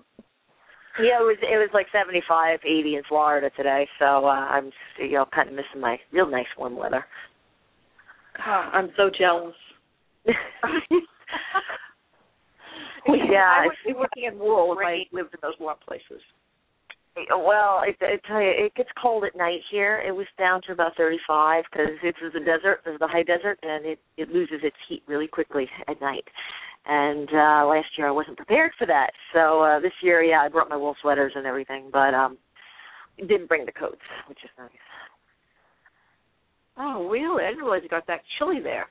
yeah, 0.99 1.21
it 1.21 1.23
was 1.23 1.37
it 1.41 1.57
was 1.57 1.69
like 1.73 1.87
seventy 1.93 2.21
five, 2.27 2.59
eighty 2.65 2.95
in 2.97 3.03
Florida 3.07 3.49
today, 3.55 3.87
so 3.99 4.25
uh, 4.25 4.47
I'm 4.51 4.69
you 4.99 5.13
know 5.13 5.25
kind 5.33 5.47
of 5.47 5.55
missing 5.55 5.79
my 5.79 5.97
real 6.11 6.29
nice 6.29 6.45
warm 6.57 6.75
weather. 6.75 7.05
I'm 8.45 8.91
so 8.97 9.09
jealous. 9.17 9.55
yeah, 10.25 10.33
I 13.07 13.65
it's- 13.65 13.77
would 13.85 13.93
be 13.93 13.99
working 13.99 14.23
in 14.25 14.37
wool 14.39 14.73
if 14.77 14.85
I 14.85 15.03
lived 15.11 15.33
in 15.33 15.39
those 15.41 15.55
warm 15.59 15.77
places. 15.87 16.21
Well, 17.29 17.81
I, 17.81 17.93
I 18.01 18.17
tell 18.27 18.41
you, 18.41 18.51
it 18.55 18.75
gets 18.75 18.89
cold 19.01 19.23
at 19.23 19.35
night 19.35 19.61
here. 19.71 20.01
It 20.05 20.11
was 20.11 20.27
down 20.37 20.61
to 20.67 20.71
about 20.71 20.95
35 20.97 21.63
because 21.71 21.93
it's 22.03 22.17
the 22.33 22.39
desert, 22.39 22.81
it's 22.85 22.99
the 22.99 23.07
high 23.07 23.23
desert, 23.23 23.59
and 23.61 23.85
it 23.85 23.99
it 24.17 24.29
loses 24.29 24.59
its 24.63 24.75
heat 24.87 25.03
really 25.07 25.27
quickly 25.27 25.67
at 25.87 25.99
night. 26.01 26.25
And 26.85 27.29
uh 27.29 27.65
last 27.67 27.87
year 27.97 28.07
I 28.07 28.11
wasn't 28.11 28.37
prepared 28.37 28.71
for 28.77 28.85
that, 28.87 29.11
so 29.33 29.61
uh 29.61 29.79
this 29.79 29.93
year, 30.01 30.21
yeah, 30.23 30.41
I 30.41 30.49
brought 30.49 30.69
my 30.69 30.77
wool 30.77 30.95
sweaters 31.01 31.33
and 31.35 31.45
everything, 31.45 31.89
but 31.91 32.13
um 32.13 32.37
didn't 33.17 33.47
bring 33.47 33.65
the 33.65 33.71
coats, 33.71 34.01
which 34.27 34.39
is 34.43 34.49
nice. 34.57 34.69
Oh, 36.77 37.07
really? 37.09 37.43
I 37.43 37.49
didn't 37.49 37.63
realize 37.63 37.81
it 37.83 37.89
got 37.89 38.05
that 38.07 38.21
chilly 38.37 38.59
there. 38.61 38.87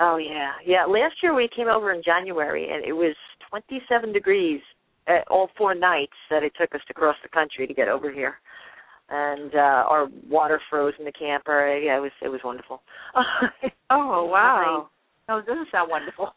Oh 0.00 0.16
yeah, 0.16 0.52
yeah. 0.64 0.84
Last 0.84 1.16
year 1.22 1.34
we 1.34 1.48
came 1.54 1.66
over 1.66 1.92
in 1.92 2.02
January, 2.04 2.68
and 2.72 2.84
it 2.84 2.92
was 2.92 3.16
27 3.50 4.12
degrees 4.12 4.60
all 5.30 5.50
four 5.56 5.74
nights 5.74 6.12
that 6.30 6.42
it 6.42 6.52
took 6.58 6.74
us 6.74 6.80
to 6.88 6.94
cross 6.94 7.16
the 7.22 7.28
country 7.28 7.66
to 7.66 7.74
get 7.74 7.88
over 7.88 8.12
here. 8.12 8.36
And 9.10 9.54
uh 9.54 9.84
our 9.88 10.08
water 10.28 10.60
froze 10.68 10.94
in 10.98 11.04
the 11.04 11.12
camper. 11.12 11.78
Yeah, 11.78 11.96
it 11.96 12.00
was 12.00 12.12
it 12.22 12.28
was 12.28 12.40
wonderful. 12.44 12.82
Oh, 13.90 14.26
wow. 14.26 14.90
oh 15.30 15.40
doesn't 15.40 15.68
sound 15.72 15.90
wonderful. 15.90 16.30